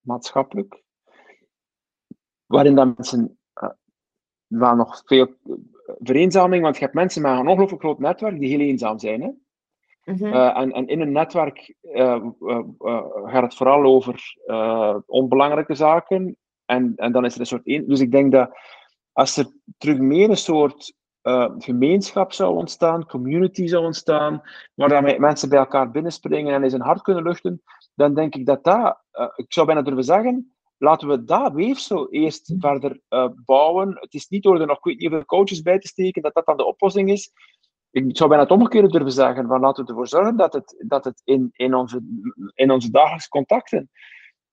[0.00, 0.82] maatschappelijk,
[2.46, 3.70] waarin dat mensen uh,
[4.46, 5.34] wel nog veel
[5.98, 9.22] vereenzaming, want je hebt mensen met een ongelooflijk groot netwerk die heel eenzaam zijn.
[9.22, 9.30] Hè?
[10.06, 10.24] Mhm.
[10.24, 12.26] Uh, en, en, in een netwerk uh,
[13.24, 14.34] gaat het vooral over
[15.06, 16.36] onbelangrijke zaken.
[16.64, 17.66] En, en dan is er een soort.
[17.66, 18.50] Een, dus ik denk dat
[19.12, 19.46] als er
[19.78, 20.94] terug meer een soort
[21.58, 24.42] gemeenschap zou ontstaan, community zou ontstaan,
[24.74, 27.62] waar dan mensen bij elkaar binnenspringen en eens een hart kunnen luchten,
[27.94, 29.02] dan denk ik dat dat,
[29.36, 32.60] ik zou bijna durven zeggen, laten we dat weefsel eerst mm.
[32.60, 33.96] verder uh, bouwen.
[34.00, 36.56] Het is niet door er nog niet hoeveel coaches bij te steken dat dat dan
[36.56, 37.32] de oplossing is.
[37.96, 41.04] Ik zou bijna het omgekeerde durven zeggen, van laten we ervoor zorgen dat het, dat
[41.04, 42.00] het in, in, onze,
[42.54, 43.90] in onze dagelijkse contacten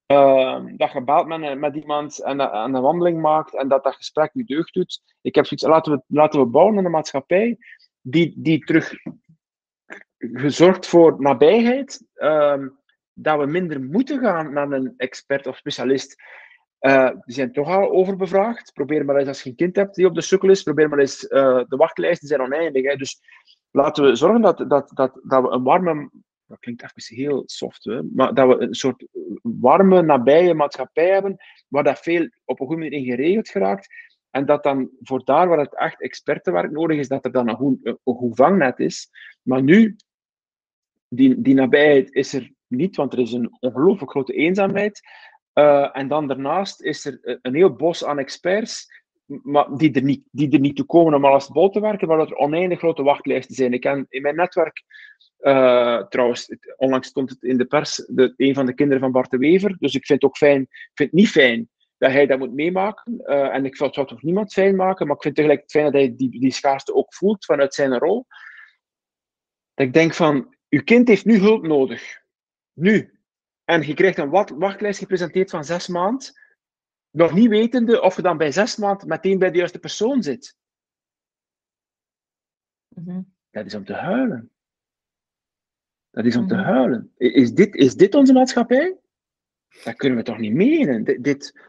[0.07, 3.95] uh, dat je belt met, met iemand en, en, een wandeling maakt en dat dat
[3.95, 5.01] gesprek je deugd doet.
[5.21, 7.57] Ik heb zoiets, laten we, laten we bouwen in een maatschappij
[8.01, 8.93] die, die terug
[10.17, 12.65] gezorgd voor nabijheid, uh,
[13.13, 16.15] dat we minder moeten gaan naar een expert of specialist.
[16.85, 18.73] Uh, die zijn toch al overbevraagd.
[18.73, 20.99] Probeer maar eens, als je een kind hebt die op de sukkel is, probeer maar
[20.99, 22.83] eens, uh, de wachtlijsten zijn oneindig.
[22.83, 22.95] Hè.
[22.95, 23.21] Dus
[23.71, 26.09] laten we zorgen dat, dat, dat, dat we een warme,
[26.45, 29.07] dat klinkt even heel soft, hè, maar dat we een soort
[29.41, 31.35] warme, nabije maatschappij hebben,
[31.67, 33.87] waar dat veel op een goede manier in geregeld geraakt.
[34.29, 37.81] En dat dan voor daar waar het echt expertenwerk nodig is, dat er dan een
[38.03, 39.09] goed vangnet is.
[39.41, 39.95] Maar nu,
[41.07, 45.01] die, die nabijheid is er niet, want er is een ongelooflijk grote eenzaamheid.
[45.53, 50.23] Uh, en dan daarnaast is er een heel bos aan experts maar die, er niet,
[50.31, 53.55] die er niet toe komen om alles bol te werken, waar er oneindig grote wachtlijsten
[53.55, 53.73] zijn.
[53.73, 54.83] Ik ken in mijn netwerk,
[55.39, 59.31] uh, trouwens, onlangs stond het in de pers, de, een van de kinderen van Bart
[59.31, 62.25] de Wever, dus ik vind het ook fijn, ik vind het niet fijn dat hij
[62.25, 63.25] dat moet meemaken.
[63.25, 65.93] En ik zou het toch niemand fijn maken, maar ik vind het tegelijk fijn dat
[65.93, 68.25] hij die, die schaarste ook voelt vanuit zijn rol.
[69.73, 72.21] Dat ik denk van, uw kind heeft nu hulp nodig.
[72.73, 73.12] Nu.
[73.63, 76.41] En je krijgt een wachtlijst gepresenteerd van zes maanden
[77.13, 80.57] nog niet wetende of je dan bij zes maanden meteen bij de juiste persoon zit.
[82.87, 83.21] Mhm.
[83.49, 84.51] Dat is om te huilen.
[86.09, 86.63] Dat is om te mhm.
[86.63, 87.13] huilen.
[87.17, 88.97] Is dit, is dit onze maatschappij?
[89.83, 91.03] Dat kunnen we toch niet menen?
[91.03, 91.59] Dit, dit,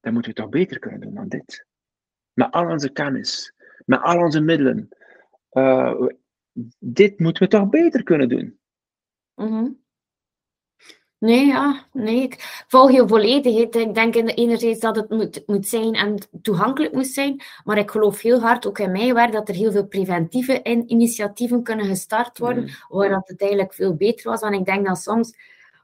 [0.00, 1.66] dat moeten we toch beter kunnen doen dan dit.
[2.32, 3.54] Met al onze kennis,
[3.84, 4.88] met al onze middelen.
[5.52, 6.08] Uh,
[6.78, 8.58] dit moeten we toch beter kunnen doen.
[9.34, 9.83] Mm
[11.24, 13.56] Nee, ja, nee, ik volg je volledig.
[13.56, 18.20] Ik denk enerzijds dat het moet, moet zijn en toegankelijk moet zijn, maar ik geloof
[18.20, 22.62] heel hard, ook in mijn werk, dat er heel veel preventieve initiatieven kunnen gestart worden,
[22.62, 22.70] mm.
[22.88, 24.40] waar dat het eigenlijk veel beter was.
[24.40, 25.36] Want ik denk dat soms,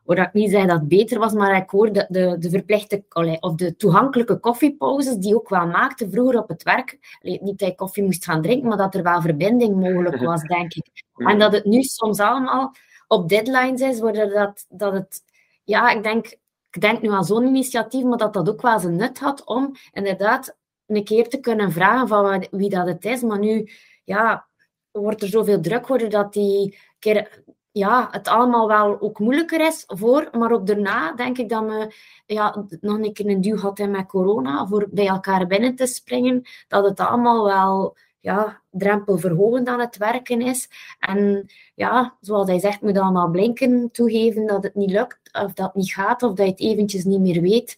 [0.05, 3.05] waar ik niet zeg dat het beter was, maar ik hoor de, de, de verplichte,
[3.41, 7.19] of de toegankelijke koffiepauzes, die ook wel maakten vroeger op het werk.
[7.23, 10.75] Niet dat je koffie moest gaan drinken, maar dat er wel verbinding mogelijk was, denk
[10.75, 10.87] ik.
[11.15, 12.75] En dat het nu soms allemaal
[13.09, 15.29] op deadlines is, waar dat, dat het
[15.71, 16.27] ja, ik denk,
[16.71, 19.75] ik denk nu aan zo'n initiatief, maar dat dat ook wel zijn nut had om
[19.93, 20.57] inderdaad
[20.87, 23.23] een keer te kunnen vragen van wie dat het is.
[23.23, 23.71] Maar nu
[24.05, 24.49] ja,
[24.91, 29.85] wordt er zoveel druk worden dat die keer, ja, het allemaal wel ook moeilijker is
[29.87, 30.29] voor.
[30.39, 31.95] Maar ook daarna denk ik dat we
[32.27, 36.43] ja, nog een keer een duw hadden met corona voor bij elkaar binnen te springen.
[36.69, 40.69] Dat het allemaal wel ja, drempelverhogend aan het werken is.
[40.99, 45.67] En ja, zoals hij zegt, moet allemaal blinken, toegeven dat het niet lukt, of dat
[45.67, 47.77] het niet gaat, of dat je het eventjes niet meer weet.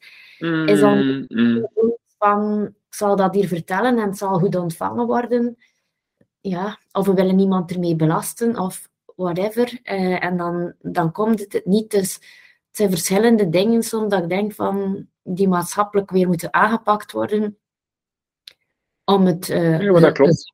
[0.67, 1.69] Is dan mm, mm.
[2.19, 5.57] van, ik zal dat hier vertellen en het zal goed ontvangen worden.
[6.41, 9.81] Ja, of we willen niemand ermee belasten, of whatever.
[9.83, 11.91] Uh, en dan, dan komt het niet.
[11.91, 17.13] Dus het zijn verschillende dingen soms dat ik denk van, die maatschappelijk weer moeten aangepakt
[17.13, 17.57] worden
[19.13, 19.49] om het...
[19.49, 20.53] Uh, ja, dat klopt.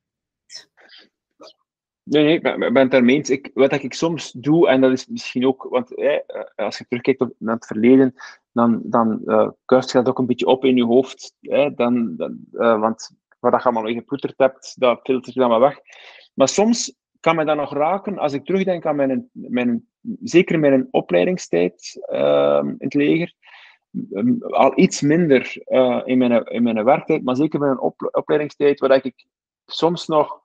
[2.09, 3.29] Nee, nee, ik ben, het.
[3.29, 6.19] Ik, wat ik soms doe, en dat is misschien ook, want eh,
[6.55, 8.15] als je terugkijkt naar het verleden,
[8.53, 11.35] dan, dan uh, kuist je dat ook een beetje op in je hoofd.
[11.41, 15.61] Eh, dan, dan, uh, want wat je allemaal gepoeterd hebt, dat filtert je dan maar
[15.61, 15.79] weg.
[16.35, 19.89] Maar soms kan mij dat nog raken als ik terugdenk aan mijn, mijn
[20.23, 23.35] zeker mijn opleidingstijd in het leger.
[24.12, 28.80] Ehm, al iets minder uh, in, mijn, in mijn werktijd, maar zeker een op, opleidingstijd,
[28.80, 29.26] waar ik
[29.66, 30.41] soms nog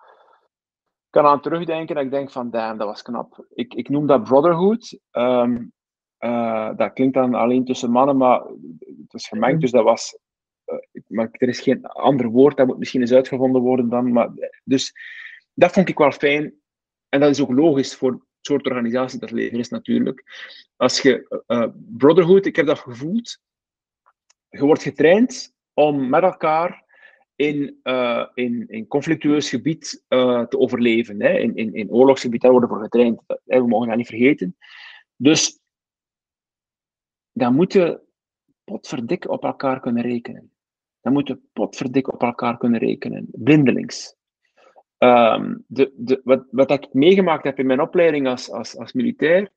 [1.09, 3.45] kan aan terugdenken en ik denk van, damn, dat was knap.
[3.53, 4.99] Ik, ik noem dat brotherhood.
[5.11, 5.71] Um,
[6.19, 8.39] uh, dat klinkt dan alleen tussen mannen, maar
[8.79, 10.17] het was gemengd, dus dat was...
[10.65, 14.11] Uh, maar er is geen ander woord, dat moet misschien eens uitgevonden worden dan.
[14.11, 14.29] Maar,
[14.63, 14.93] dus
[15.53, 16.53] dat vond ik wel fijn.
[17.09, 20.23] En dat is ook logisch voor soort organisatie dat leger is natuurlijk.
[20.75, 21.67] Als je uh,
[21.97, 23.39] brotherhood, ik heb dat gevoeld,
[24.49, 26.83] je wordt getraind om met elkaar
[27.35, 31.21] in, uh, in, conflictueus gebied te overleven.
[31.21, 31.37] Hè.
[31.37, 33.21] In, in, in oorlogsgebied, daar worden voor getraind.
[33.43, 34.57] We mogen dat niet vergeten.
[35.15, 35.59] Dus
[37.31, 38.01] dan moeten
[38.63, 40.51] potverdik op elkaar kunnen rekenen.
[41.01, 43.27] Dan moeten potverdik op elkaar kunnen rekenen.
[43.31, 44.15] Blindelings.
[45.03, 49.49] Um, de, de, wat, wat ik meegemaakt heb in mijn opleiding als, als, als militair,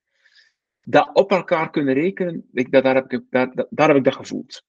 [0.82, 4.14] dat op elkaar kunnen rekenen, ik, dat, daar, heb ik, dat, daar heb ik dat
[4.14, 4.62] gevoeld.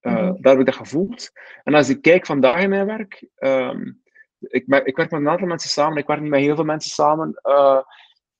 [0.00, 1.32] Uh, mm Daar heb ik dat gevoeld.
[1.62, 4.02] En als ik kijk vandaag in mijn werk, um,
[4.38, 6.90] ik, ik, werk met een aantal mensen samen, ik werk niet met heel veel mensen
[6.90, 7.80] samen, uh,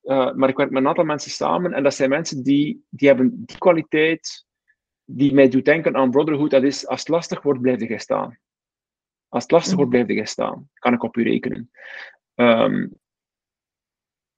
[0.02, 3.08] uh, maar ik werk met een aantal mensen samen en dat zijn mensen die, die
[3.08, 4.46] hebben die kwaliteit
[5.04, 8.38] die mij doet denken aan brotherhood, dat is als het lastig wordt, blijf je staan.
[9.32, 10.68] Als het lastig wordt, blijf je staan.
[10.74, 11.70] Kan ik op u rekenen.
[12.34, 12.92] Um,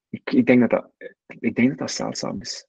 [0.08, 0.90] ik, ik, denk dat dat,
[1.38, 2.66] ik denk dat dat zeldzaam is.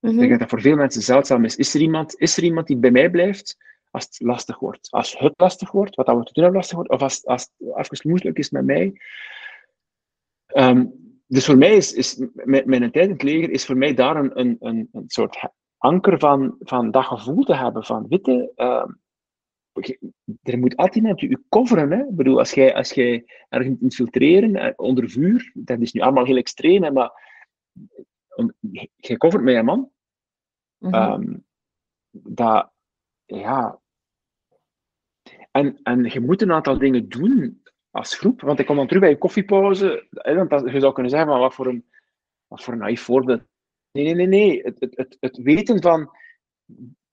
[0.00, 0.28] Ik denk mhm.
[0.30, 1.56] dat dat voor veel mensen zeldzaam is.
[1.56, 3.56] Is er, iemand, is er iemand die bij mij blijft
[3.90, 4.90] als het lastig wordt?
[4.90, 7.50] Als het lastig wordt, wat dat we te doen hebben lastig wordt, of als, als
[7.58, 9.00] het even moeilijk is met mij?
[10.46, 10.92] Um,
[11.26, 14.16] dus voor mij is, is mijn, mijn tijd in het leger is voor mij daar
[14.16, 15.48] een, een, een, een soort
[15.78, 18.52] anker van, van dat gevoel te hebben van, witte,
[20.42, 21.90] er moet altijd iemand je coveren.
[21.90, 21.98] Hè?
[21.98, 26.24] Ik bedoel, als jij, als jij ergens infiltreren eh, onder vuur, dat is nu allemaal
[26.24, 27.10] heel extreem, hè, maar
[28.96, 29.90] jij covert met een man.
[30.78, 31.44] Mm -hmm.
[32.10, 32.70] dat,
[33.24, 33.80] ja.
[35.50, 38.40] En, en je moet een aantal dingen doen als groep.
[38.40, 40.06] Want ik kom dan terug bij je koffiepauze.
[40.10, 41.86] Hè, want je zou kunnen zeggen, maar wat voor een,
[42.46, 43.42] wat voor een naïef voorbeeld.
[43.92, 44.62] Nee, nee, nee, nee.
[44.62, 46.10] Het, het, het, het weten van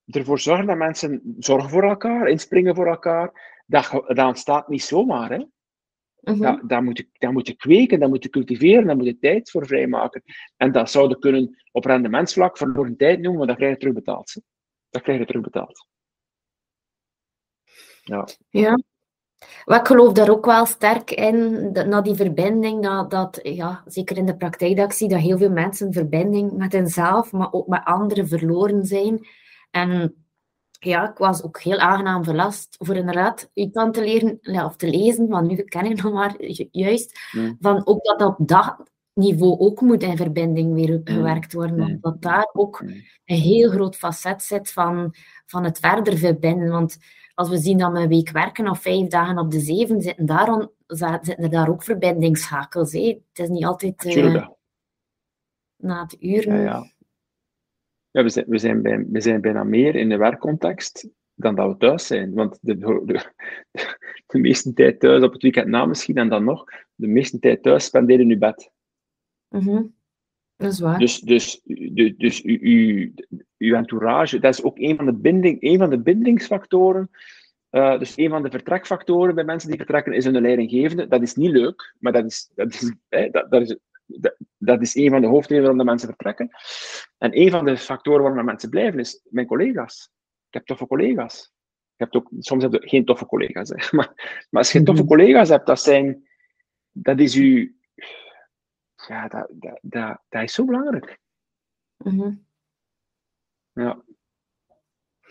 [0.06, 5.30] ervoor zorgen dat mensen zorgen voor elkaar, inspringen voor elkaar, dat, dat ontstaat niet zomaar.
[5.30, 5.36] Hè?
[5.36, 6.68] Mm -hmm.
[6.68, 9.50] dat, moet je, dat moet je kweken, dat moet je cultiveren, daar moet je tijd
[9.50, 10.22] voor vrijmaken.
[10.56, 14.32] En dat zouden kunnen op rendementsvlak verloren tijd noemen, maar dat krijg je terugbetaald.
[14.34, 14.40] Hè?
[14.90, 15.88] Dat krijg je terugbetaald.
[18.02, 18.28] Ja.
[18.48, 18.82] ja.
[19.64, 23.82] Maar ik geloof daar ook wel sterk in, dat, na die verbinding, dat, dat ja,
[23.86, 27.52] zeker in de praktijk dat ik zie, dat heel veel mensen verbinding met hunzelf, maar
[27.52, 29.26] ook met anderen verloren zijn.
[29.74, 30.14] En
[30.70, 34.76] ja, ik was ook heel aangenaam verlast voor inderdaad iets aan te leren, ja, of
[34.76, 37.56] te lezen, want nu ken ik nog maar juist, mm.
[37.60, 38.76] van ook dat op dat
[39.12, 41.98] niveau ook moet in verbinding weer gewerkt worden, mm.
[42.00, 42.80] dat daar ook
[43.24, 45.14] een heel groot facet zit van,
[45.46, 46.98] van het verder verbinden, want
[47.34, 50.26] als we zien dat we een week werken of vijf dagen op de zeven, zitten,
[50.26, 52.92] daarom, zitten er daar ook verbindingsschakels.
[52.92, 53.06] Hè.
[53.32, 54.46] Het is niet altijd uh,
[55.76, 56.16] na het.
[56.18, 56.92] Ja, ja.
[58.14, 61.68] Ja we, zijn, we, zijn bij, we zijn bijna meer in de werkcontext dan dat
[61.68, 62.34] we thuis zijn.
[62.34, 63.32] Want de, de,
[64.26, 67.62] de, meeste tijd thuis, op het weekend na misschien, en dan nog, de meeste tijd
[67.62, 68.70] thuis spenderen in je bed.
[69.48, 69.94] Mm -hmm.
[70.56, 70.98] Dat is waar.
[70.98, 73.10] Dus, dus, dus, dus uw,
[73.58, 77.10] uw entourage, dat is ook een van de, binding, een van de bindingsfactoren.
[77.70, 81.08] Uh, dus een van de vertrekfactoren bij mensen die vertrekken is hun leidinggevende.
[81.08, 82.94] Dat is niet leuk, maar dat is, dat is,
[83.30, 83.78] dat, dat is,
[84.58, 86.50] dat, is een van de hoofdredenen waarom de mensen vertrekken.
[87.18, 90.10] En een van de factoren waarom mensen blijven is mijn collega's.
[90.48, 91.52] Ik heb toffe collega's.
[91.96, 93.68] Je hebt ook, soms heb je geen toffe collega's.
[93.68, 93.76] Hè.
[93.96, 95.10] Maar, maar als je toffe mhm.
[95.10, 96.28] collega's hebt, dat, zijn,
[96.90, 97.72] dat is uw,
[99.06, 101.18] ja, dat, dat, dat, dat is zo belangrijk.
[101.96, 102.46] Mm -hmm.
[103.72, 104.04] Ja.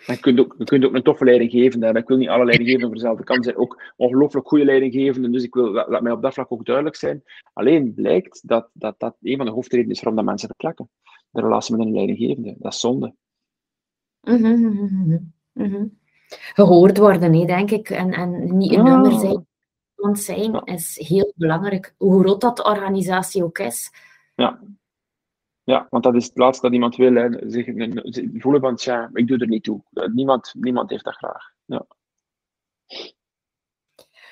[0.05, 2.01] En je kunt, ook, je kunt ook een toffe leidinggevende hebben.
[2.01, 3.57] Ik wil niet alle leidinggevenden voor dezelfde kant zijn.
[3.57, 5.31] Ook ongelooflijk goede leidinggevenden.
[5.31, 7.23] Dus ik wil, laat, mij op dat vlak ook duidelijk zijn.
[7.53, 10.89] Alleen blijkt dat dat, dat een van de hoofdredenen is waarom dat mensen vertrekken.
[11.29, 12.55] De relatie met een leidinggevende.
[12.59, 13.15] Dat is zonde.
[14.21, 15.33] Mm -hmm.
[15.53, 15.99] Mm -hmm.
[16.53, 17.89] Gehoord worden, hè, denk ik.
[17.89, 19.45] En, en niet een nummer zijn
[20.03, 23.91] iemand zijn is heel belangrijk, hoe groot dat de organisatie ook is.
[24.35, 24.59] Ja.
[25.63, 27.13] Ja, want dat is het laatste dat iemand wil.
[27.13, 27.49] Hè.
[27.49, 27.65] Zich,
[28.33, 29.81] voelen van, tja, ik doe er niet toe.
[30.13, 31.51] Niemand, niemand heeft dat graag.
[31.65, 31.85] Ja.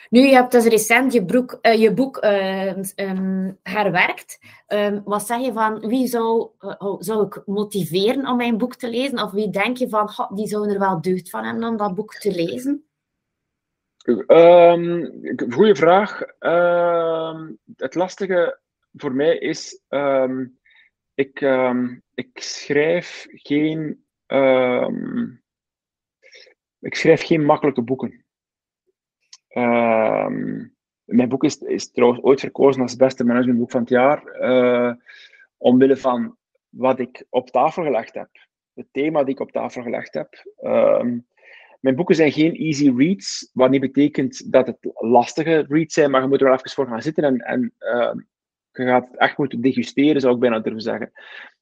[0.09, 4.39] Nu, je hebt dus recent je, broek, uh, je boek uh, um, herwerkt.
[4.67, 8.89] Um, wat zeg je van, wie zou, uh, zou ik motiveren om mijn boek te
[8.89, 9.23] lezen?
[9.23, 12.13] Of wie denk je van, die zou er wel deugd van hebben om dat boek
[12.13, 12.86] te lezen?
[14.27, 16.19] Um, goeie vraag.
[17.75, 18.59] Het lastige
[18.93, 20.59] voor mij is, um,
[21.22, 21.41] ik,
[22.13, 24.05] ik schrijf geen,
[26.80, 28.26] ik schrijf geen makkelijke boeken.
[31.03, 34.93] mijn boek is, is trouwens ooit verkozen als beste managementboek van het jaar, uh,
[35.57, 36.38] omwille van
[36.69, 38.30] wat ik op tafel gelegd heb.
[38.74, 40.30] Het thema dat ik op tafel gelegd heb.
[41.80, 46.22] Mijn boeken zijn geen easy reads, wat niet betekent dat het lastige reads zijn, maar
[46.22, 47.74] je moet er wel even voor gaan zitten en, en
[48.72, 51.11] je gaat het echt moeten degusteren, zou ik bijna durven zeggen.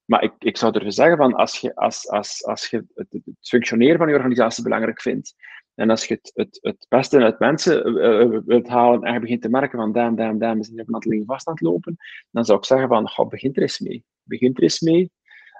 [0.05, 3.07] Maar ik, ik zou durven zeggen van als je, als, als, als je het,
[3.41, 5.35] functioneren van je organisatie belangrijk vindt,
[5.75, 9.41] en als je het, het, het beste uit mensen uh, wilt halen en je begint
[9.41, 11.95] te merken van damn, damn, damn, we zijn op vast aan het lopen,
[12.31, 14.03] dan zou ik zeggen van, goh, begin er eens mee.
[14.23, 15.11] Begin er eens mee.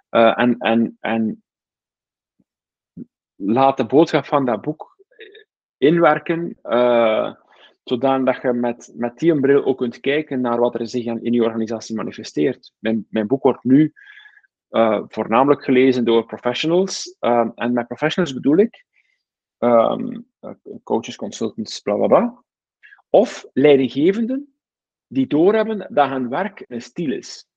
[0.10, 1.44] En, en, en
[3.36, 4.98] laat de boodschap van dat boek
[5.78, 6.58] inwerken,
[7.84, 11.44] zodat je met, met die bril ook kunt kijken naar wat er zich in je
[11.44, 12.74] organisatie manifesteert.
[12.80, 13.94] Mijn, mijn boek wordt nu
[14.70, 17.16] uh, voornamelijk gelezen door professionals.
[17.20, 18.86] Uh, en met professionals bedoel ik
[19.60, 20.26] um,
[20.84, 22.44] coaches, consultants, bla bla bla.
[23.10, 24.54] Of leidinggevenden
[25.08, 27.48] die doorhebben dat hun werk een stijl is.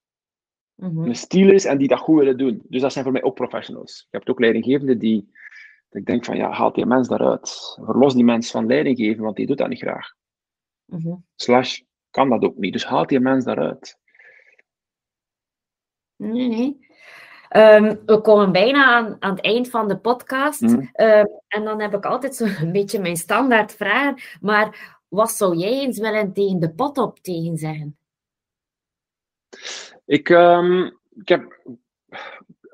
[0.75, 1.05] Mm -hmm.
[1.05, 2.62] Een stijl is en die dat goed willen doen.
[2.68, 4.07] Dus dat zijn voor mij ook professionals.
[4.11, 5.31] Je hebt ook leidinggevenden die
[5.93, 7.78] ik denk van, ja, haal die mens daaruit.
[7.84, 10.14] Verlos die mens van leiding geven, want die doet dat niet graag.
[10.84, 11.24] Mm -hmm.
[11.34, 11.80] Slash,
[12.11, 12.72] kan dat ook niet.
[12.72, 13.99] Dus haal die mens daaruit.
[16.16, 16.90] Nee, nee.
[17.57, 20.61] Um, we komen bijna aan, aan, het eind van de podcast.
[20.61, 20.90] Mm.
[20.95, 24.38] Um, en dan heb ik altijd zo'n beetje mijn standaard vraag.
[24.40, 27.97] Maar wat zou jij eens willen tegen de pot op tegen zeggen?
[30.05, 31.61] Ik, um, ik heb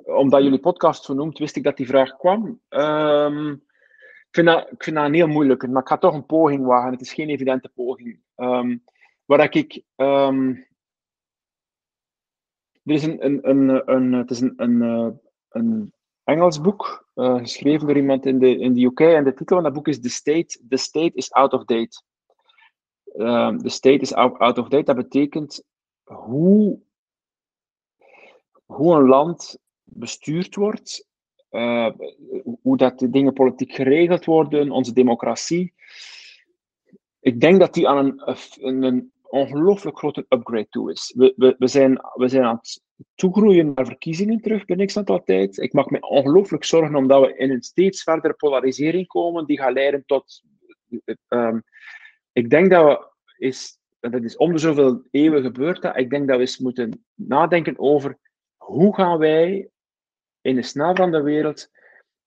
[0.08, 2.60] omdat jullie podcast zo noemt, wist ik dat die vraag kwam.
[2.68, 6.26] Ehm, ik, vind dat, ik vind dat een heel moeilijk, maar ik ga toch een
[6.26, 6.92] poging wagen.
[6.92, 8.20] Het is geen evidente poging.
[8.36, 8.84] Um,
[9.24, 9.82] waar ik...
[9.96, 10.66] Um,
[12.84, 15.92] er is een, een, een, een, het is een, een, een
[16.24, 19.00] Engels boek, uh, geschreven door iemand in de, in de UK.
[19.00, 22.02] En de titel van dat boek is The State, The State is Out of Date.
[23.62, 25.64] The State is out, out of Date, dat betekent
[26.04, 26.80] hoe,
[28.64, 29.58] hoe een land
[29.90, 31.08] bestuurd wordt,
[31.50, 31.90] uh,
[32.62, 35.74] hoe dat de dingen politiek geregeld worden, onze democratie.
[37.20, 41.14] Ik denk dat die aan een, een, ongelooflijk grote upgrade toe is.
[41.16, 42.82] We, we, zijn, we zijn aan het
[43.14, 45.58] toegroeien naar verkiezingen terug binnen x aantal tijd.
[45.58, 49.72] Ik maak me ongelooflijk zorgen omdat we in een steeds verdere polarisering komen die gaat
[49.72, 50.42] leiden tot.
[51.28, 51.62] Um,
[52.32, 53.06] ik denk dat we
[53.38, 57.78] is, dat is om de zoveel eeuwen gebeurd, ik denk dat we eens moeten nadenken
[57.78, 58.18] over
[58.56, 59.70] hoe gaan wij
[60.40, 61.70] in de snelveranderde wereld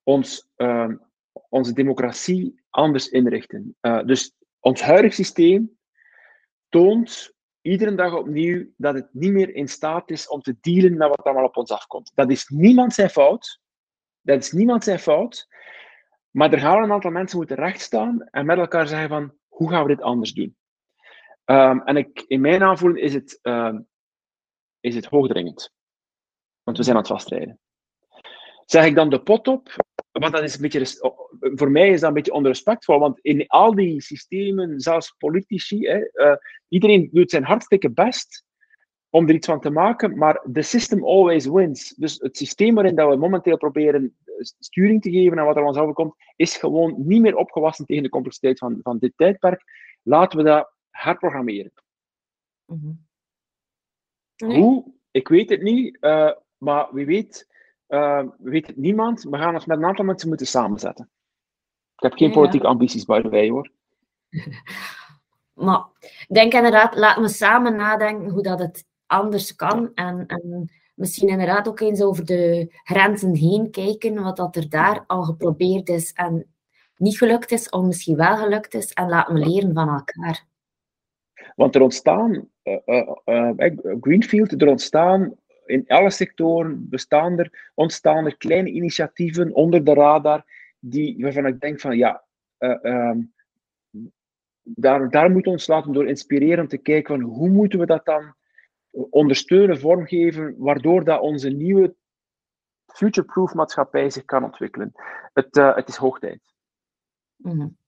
[0.04, 0.90] ons, uh,
[1.50, 3.76] onze democratie anders inrichten.
[3.82, 5.78] Uh, dus ons huidig systeem
[6.70, 11.08] toont iedere dag opnieuw dat het niet meer in staat is om te dealen met
[11.08, 12.12] wat allemaal op ons afkomt.
[12.16, 13.60] Dat is niemand zijn fout.
[14.22, 15.48] Dat is niemand zijn fout.
[16.30, 19.82] Maar er gaan een aantal mensen moeten rechtstaan en met elkaar zeggen van, hoe gaan
[19.82, 20.56] we dit anders doen?
[21.46, 23.78] Um, en ik, in mijn aanvoeling is het, uh,
[24.80, 25.74] is het hoogdringend.
[26.64, 27.60] Want we zijn aan het vastrijden.
[28.72, 29.76] Zeg ik dan de pot op?
[30.12, 30.86] Want dat is een beetje,
[31.40, 36.10] voor mij is dat een beetje onrespectvol, want in al die systemen, zelfs politici, hè,
[36.14, 36.36] uh,
[36.68, 38.46] iedereen doet zijn hartstikke best
[39.10, 41.90] om er iets van te maken, maar the system always wins.
[41.90, 45.64] Dus het systeem waarin dat we momenteel proberen eh, sturing te geven aan wat er
[45.64, 49.64] ons overkomt, is gewoon niet meer opgewassen tegen de complexiteit van, van dit tijdperk.
[50.02, 51.74] Laten we dat herprogrammeren.
[52.66, 53.08] Mm -hmm.
[54.36, 54.60] nee.
[54.60, 54.94] Hoe?
[55.12, 57.50] Ik weet het niet, uh, maar wie weet
[57.92, 59.24] uh, weet het niemand.
[59.24, 61.10] We gaan ons met een aantal mensen moeten samenzetten.
[61.96, 63.72] Ik heb geen ja, politieke ambities bij de wij hoor.
[65.66, 69.92] maar ik denk inderdaad, laten we samen nadenken hoe dat het anders kan.
[69.94, 75.04] En, en misschien inderdaad ook eens over de grenzen heen kijken, wat dat er daar
[75.08, 76.46] al geprobeerd is en
[76.96, 78.94] niet gelukt is, of misschien wel gelukt is.
[78.94, 80.46] En laten we leren van elkaar.
[81.56, 83.50] Want er ontstaan, uh, uh,
[84.00, 85.36] Greenfield, er ontstaan
[85.72, 90.46] in alle sectoren bestaan er, ontstaan er kleine initiatieven onder de radar,
[90.80, 92.24] die, waarvan ik denk van ja,
[92.60, 93.34] uh, um,
[94.62, 97.86] daar, daar moeten we ons laten door inspireren om te kijken van hoe moeten we
[97.86, 98.36] dat dan
[98.92, 101.96] ondersteunen, vormgeven, waardoor dat onze nieuwe
[102.86, 104.92] future-proof maatschappij zich kan ontwikkelen.
[105.34, 106.42] Het, uh, het is hoog tijd.
[107.44, 107.80] -hmm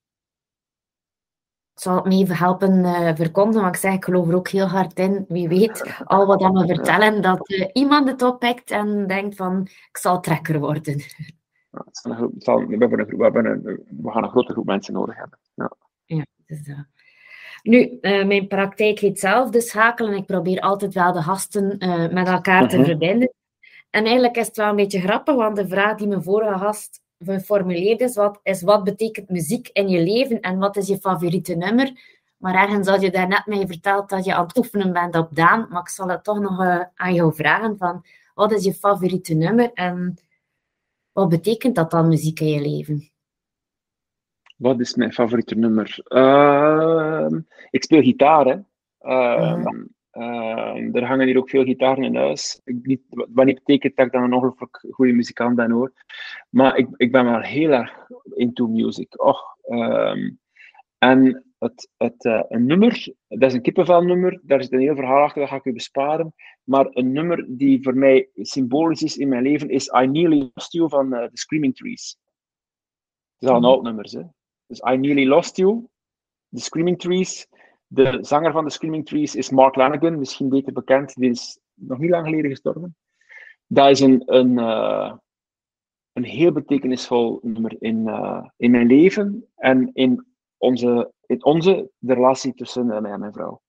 [1.74, 4.66] zal het me even helpen uh, verkondigen, want ik zeg, ik geloof er ook heel
[4.66, 5.24] hard in.
[5.28, 9.96] Wie weet, al wat we vertellen, dat uh, iemand het oppikt en denkt van, ik
[9.96, 11.02] zal trekker worden.
[11.70, 13.62] Ja, het zal, we, hebben een, we, hebben een,
[14.02, 15.38] we gaan een grote groep mensen nodig hebben.
[15.54, 15.72] Ja,
[16.04, 16.78] ja dus, uh,
[17.62, 20.14] nu, mijn praktijk heet zelf de schakelen.
[20.14, 21.66] Ik probeer altijd wel de gasten
[22.12, 22.84] met elkaar te -huh.
[22.84, 23.32] verbinden.
[23.90, 27.02] En eigenlijk is het wel een beetje grappig, want de vraag die mijn vorige gast
[27.18, 31.54] geformuleerd is, wat, is wat betekent muziek in je leven en wat is je favoriete
[31.54, 31.92] nummer.
[32.36, 35.66] Maar ergens had je daarnet mij verteld dat je aan het oefenen bent op Daan,
[35.70, 38.04] maar ik zal het toch nog uh, aan jou vragen van,
[38.34, 40.18] wat is je favoriete nummer en
[41.12, 43.10] wat betekent dat dan, muziek in je leven?
[44.56, 45.98] Wat is mijn favoriete nummer?
[46.08, 47.26] Uh,
[47.70, 48.58] ik speel gitaar, hè.
[49.00, 49.93] Uh, mm.
[50.14, 52.60] Uh, er hangen hier ook veel gitaren in huis.
[52.64, 55.92] Ik, niet, wat niet betekent dat ik dan een ongelooflijk goede muzikant ben hoor.
[56.50, 59.22] Maar ik, ik ben wel heel erg into music.
[59.22, 60.38] Och, um,
[60.98, 65.22] en het, het, uh, een nummer, dat is een kippenvelnummer, daar zit een heel verhaal
[65.22, 66.34] achter, dat ga ik u besparen.
[66.62, 70.72] Maar een nummer die voor mij symbolisch is in mijn leven is I Nearly Lost
[70.72, 72.18] You van uh, The Screaming Trees.
[73.38, 74.22] Het is al een oud nummer, hè.
[74.66, 75.86] Dus I Nearly Lost You,
[76.50, 77.46] The Screaming Trees.
[77.94, 81.14] De zanger van de Screaming Trees is Mark Lanigan, misschien beter bekend.
[81.14, 82.96] Die is nog niet lang geleden gestorven.
[83.66, 85.14] Dat is een, een, uh,
[86.12, 90.26] een heel betekenisvol nummer in, uh, in mijn leven en in
[90.56, 93.60] onze, in onze de relatie tussen mij en mijn vrouw.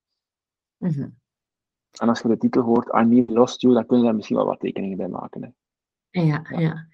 [0.78, 1.20] Mm -hmm.
[2.00, 4.38] En als je de titel hoort, I Need Lost You, dan kun je daar misschien
[4.38, 5.44] wel wat tekeningen bij maken.
[5.44, 5.50] Hè.
[6.22, 6.88] Ja, ja, ja.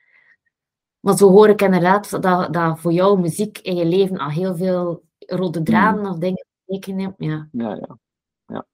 [0.99, 4.55] Maar zo hoor ik inderdaad dat, dat voor jou muziek in je leven al heel
[4.55, 6.09] veel rode draden mm.
[6.09, 6.45] of dingen
[6.79, 7.15] ja.
[7.17, 7.97] Ja, ja.
[8.45, 8.65] Ja.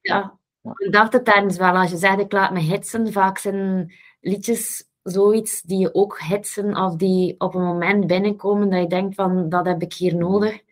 [0.00, 0.38] ja.
[0.60, 0.72] ja.
[0.76, 4.88] Ik dacht het tijdens wel, als je zegt ik laat me hitsen, vaak zijn liedjes
[5.02, 9.48] zoiets die je ook hitsen of die op een moment binnenkomen dat je denkt van,
[9.48, 10.62] dat heb ik hier nodig.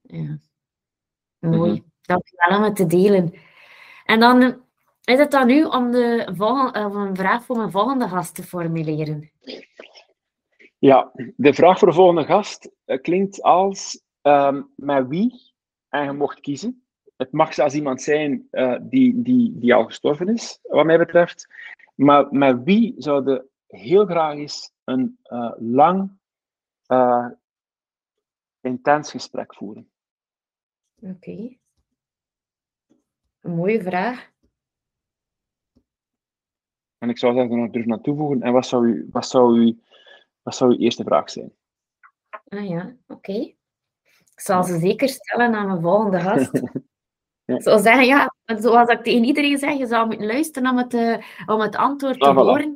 [0.00, 0.38] Ja.
[1.38, 1.70] Mooi.
[1.70, 1.92] Mm -hmm.
[2.00, 3.34] Dankjewel om het te delen.
[4.04, 4.64] En dan
[5.04, 9.30] Is het dan nu om de volgende, een vraag voor mijn volgende gast te formuleren?
[10.78, 15.54] Ja, de vraag voor de volgende gast eh, klinkt als um, met wie,
[15.88, 16.86] en je mocht kiezen.
[17.16, 21.48] Het mag zelfs iemand zijn uh, die, die, die al gestorven is, wat mij betreft.
[21.94, 26.10] Maar met wie zouden heel graag eens een uh, lang,
[28.60, 29.90] intens gesprek voeren?
[31.00, 31.12] Oké.
[31.12, 31.58] Okay.
[33.40, 34.30] Een mooie vraag.
[36.98, 38.42] En ik zou zeggen, er nog terug naar toevoegen.
[38.42, 39.80] En wat zou, u, wat, zou u,
[40.42, 41.52] wat zou uw eerste vraag zijn?
[42.48, 43.54] Ah ja, oké.
[44.36, 46.50] Ik zal ze zeker stellen aan mijn volgende gast.
[47.44, 47.60] ja.
[47.60, 51.16] Zou zeggen, ja, zoals ik tegen iedereen zeg, je zou moeten luisteren om het, uh,
[51.46, 52.74] om het antwoord te ah, horen.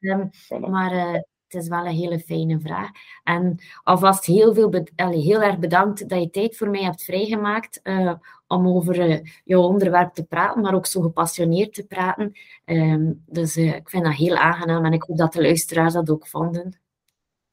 [0.00, 0.70] Um, voilà.
[0.70, 2.90] Maar uh, het is wel een hele fijne vraag.
[3.22, 7.80] En alvast heel, veel Allee, heel erg bedankt dat je tijd voor mij hebt vrijgemaakt
[7.82, 8.14] uh,
[8.46, 12.32] om over uh, jouw onderwerp te praten, maar ook zo gepassioneerd te praten.
[12.64, 16.10] Um, dus uh, ik vind dat heel aangenaam en ik hoop dat de luisteraars dat
[16.10, 16.80] ook vonden.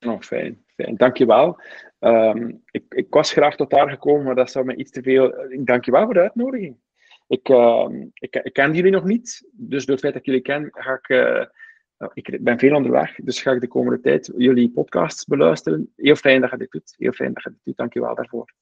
[0.05, 0.95] Oh, fijn, fijn.
[0.95, 1.61] Dankjewel.
[1.99, 5.51] Um, ik, ik was graag tot daar gekomen, maar dat zou me iets te veel...
[5.51, 6.77] Ik voor de uitnodiging.
[7.27, 10.41] Ik, uh, ik, ik ken jullie nog niet, dus door het feit dat ik jullie
[10.41, 11.07] ken, ga ik
[12.13, 15.93] ik ben veel onderweg, dus ga ik de komende tijd jullie podcasts beluisteren.
[15.95, 16.95] Heel fijn dat je dit doet.
[16.97, 17.77] Heel fijn dat je dit doet.
[17.77, 18.53] Dank je wel daarvoor.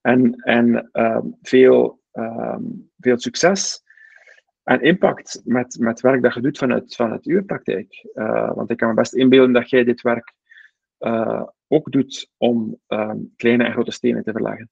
[0.00, 2.00] En, en uh, veel,
[2.98, 3.82] veel succes
[4.62, 8.06] en impact met, met werk dat je doet vanuit, vanuit uw praktijk.
[8.14, 10.32] Uh, want ik kan me best inbeelden dat jij dit werk
[11.68, 14.70] ook doet om ehm, kleine en grote stenen te verleggen.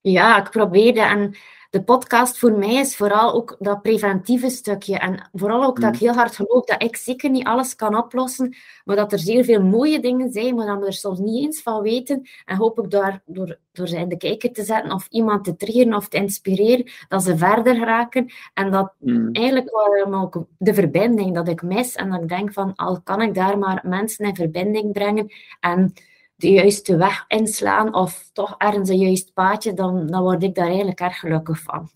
[0.00, 1.34] Ja, ik probeerde en
[1.70, 4.98] de podcast voor mij is vooral ook dat preventieve stukje.
[4.98, 6.06] En vooral ook dat ik mm.
[6.06, 9.62] heel hard geloof dat ik zeker niet alles kan oplossen, maar dat er zeer veel
[9.62, 12.28] mooie dingen zijn, maar dat we er soms niet eens van weten.
[12.44, 15.56] En hoop ik daar, door, door ze in de kijker te zetten of iemand te
[15.56, 18.32] triggeren of te inspireren, dat ze verder raken.
[18.54, 19.28] En dat mm.
[19.32, 23.22] eigenlijk wel ook de verbinding dat ik mis en dat ik denk van, al kan
[23.22, 25.92] ik daar maar mensen in verbinding brengen en
[26.38, 30.66] de juiste weg inslaan of toch ergens een juist paadje, dan, dan word ik daar
[30.66, 31.90] eigenlijk erg gelukkig van.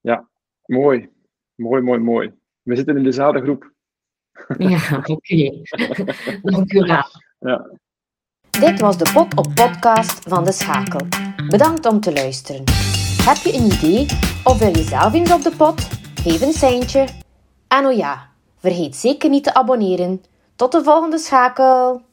[0.00, 0.28] Ja,
[0.64, 1.08] mooi.
[1.54, 2.32] Mooi, mooi, mooi.
[2.62, 3.72] We zitten in dezelfde groep.
[4.58, 5.12] Ja, oké.
[5.12, 5.62] Okay.
[6.42, 7.04] Dank u wel.
[7.38, 7.70] Ja.
[8.50, 11.06] Dit was de Pot op podcast van De Schakel.
[11.48, 12.64] Bedankt om te luisteren.
[13.22, 14.06] Heb je een idee
[14.44, 15.80] of wil je zelf eens op de pot?
[16.14, 17.06] Geef een seintje.
[17.68, 20.22] En oh ja, vergeet zeker niet te abonneren.
[20.56, 22.02] Tot de volgende schakel!